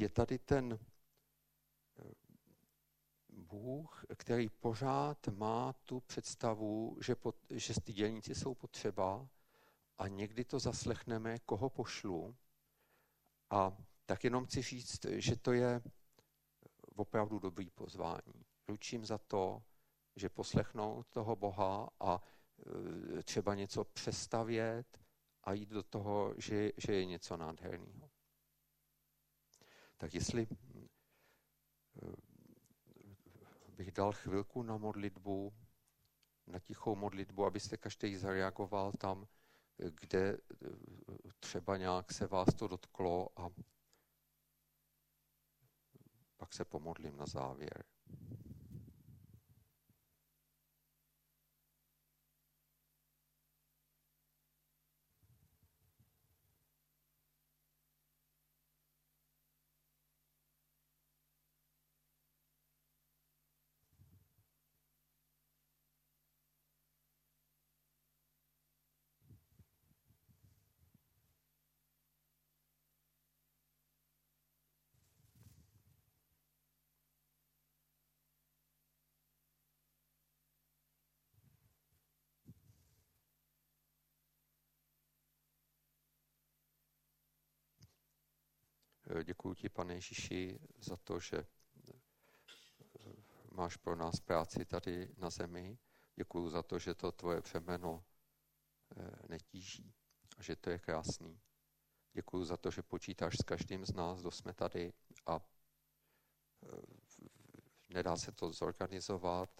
je 0.00 0.08
tady 0.08 0.38
ten 0.38 0.72
e, 0.72 0.78
Bůh, 3.28 4.04
který 4.16 4.48
pořád 4.48 5.28
má 5.28 5.72
tu 5.72 6.00
představu, 6.00 6.98
že, 7.02 7.14
pot, 7.14 7.36
že 7.50 7.80
ty 7.80 7.92
dělníci 7.92 8.34
jsou 8.34 8.54
potřeba 8.54 9.28
a 9.98 10.08
někdy 10.08 10.44
to 10.44 10.58
zaslechneme, 10.58 11.38
koho 11.38 11.70
pošlu. 11.70 12.36
A 13.50 13.76
tak 14.06 14.24
jenom 14.24 14.46
chci 14.46 14.62
říct, 14.62 15.04
že 15.04 15.36
to 15.36 15.52
je 15.52 15.82
opravdu 16.96 17.38
dobrý 17.38 17.70
pozvání. 17.70 18.44
Ručím 18.68 19.04
za 19.04 19.18
to, 19.18 19.62
že 20.16 20.28
poslechnou 20.28 21.02
toho 21.02 21.36
Boha 21.36 21.88
a 22.00 22.22
e, 23.18 23.22
třeba 23.22 23.54
něco 23.54 23.84
přestavět 23.84 24.98
a 25.44 25.52
jít 25.52 25.68
do 25.68 25.82
toho, 25.82 26.34
že, 26.38 26.72
že 26.76 26.94
je 26.94 27.04
něco 27.04 27.36
nádherného. 27.36 28.10
Tak 29.96 30.14
jestli 30.14 30.42
e, 30.42 30.46
bych 33.68 33.92
dal 33.92 34.12
chvilku 34.12 34.62
na 34.62 34.76
modlitbu, 34.76 35.52
na 36.46 36.58
tichou 36.58 36.96
modlitbu, 36.96 37.44
abyste 37.46 37.76
každý 37.76 38.16
zareagoval 38.16 38.92
tam, 38.92 39.26
kde 39.76 40.28
e, 40.28 40.38
třeba 41.40 41.76
nějak 41.76 42.12
se 42.12 42.26
vás 42.26 42.54
to 42.54 42.68
dotklo 42.68 43.28
a 43.40 43.50
pak 46.36 46.54
se 46.54 46.64
pomodlím 46.64 47.16
na 47.16 47.26
závěr. 47.26 47.84
Děkuji 89.24 89.54
ti, 89.54 89.68
pane 89.68 89.94
Ježíši, 89.94 90.58
za 90.78 90.96
to, 90.96 91.20
že 91.20 91.36
eh, 91.36 91.46
máš 93.50 93.76
pro 93.76 93.96
nás 93.96 94.20
práci 94.20 94.64
tady 94.64 95.14
na 95.16 95.30
zemi. 95.30 95.78
Děkuji 96.14 96.50
za 96.50 96.62
to, 96.62 96.78
že 96.78 96.94
to 96.94 97.12
tvoje 97.12 97.42
přemeno 97.42 98.04
netíží 99.28 99.94
a 100.38 100.42
že 100.42 100.56
to 100.56 100.70
je 100.70 100.78
krásný. 100.78 101.40
Děkuji 102.12 102.44
za 102.44 102.56
to, 102.56 102.70
že 102.70 102.82
počítáš 102.82 103.34
s 103.34 103.44
každým 103.44 103.86
z 103.86 103.94
nás, 103.94 104.20
kdo 104.20 104.30
jsme 104.30 104.54
tady 104.54 104.92
a 105.26 105.40
nedá 107.88 108.16
se 108.16 108.32
to 108.32 108.52
zorganizovat, 108.52 109.50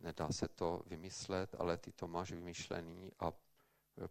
nedá 0.00 0.28
se 0.32 0.48
to 0.48 0.82
vymyslet, 0.86 1.54
ale 1.58 1.78
ty 1.78 1.92
to 1.92 2.08
máš 2.08 2.32
vymyšlený 2.32 3.12
a 3.18 3.32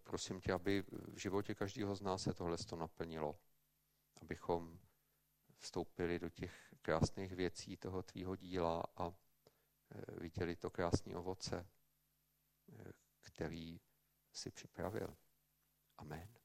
prosím 0.03 0.41
tě, 0.41 0.53
aby 0.53 0.83
v 0.91 1.17
životě 1.17 1.55
každého 1.55 1.95
z 1.95 2.01
nás 2.01 2.21
se 2.21 2.33
tohle 2.33 2.57
to 2.57 2.75
naplnilo. 2.75 3.39
Abychom 4.23 4.79
vstoupili 5.57 6.19
do 6.19 6.29
těch 6.29 6.73
krásných 6.81 7.31
věcí 7.35 7.77
toho 7.77 8.03
tvýho 8.03 8.35
díla 8.35 8.83
a 8.97 9.07
e, 9.07 9.13
viděli 10.19 10.55
to 10.55 10.69
krásné 10.69 11.15
ovoce, 11.15 11.57
e, 11.57 11.67
který 13.19 13.81
si 14.31 14.51
připravil. 14.51 15.17
Amen. 15.97 16.42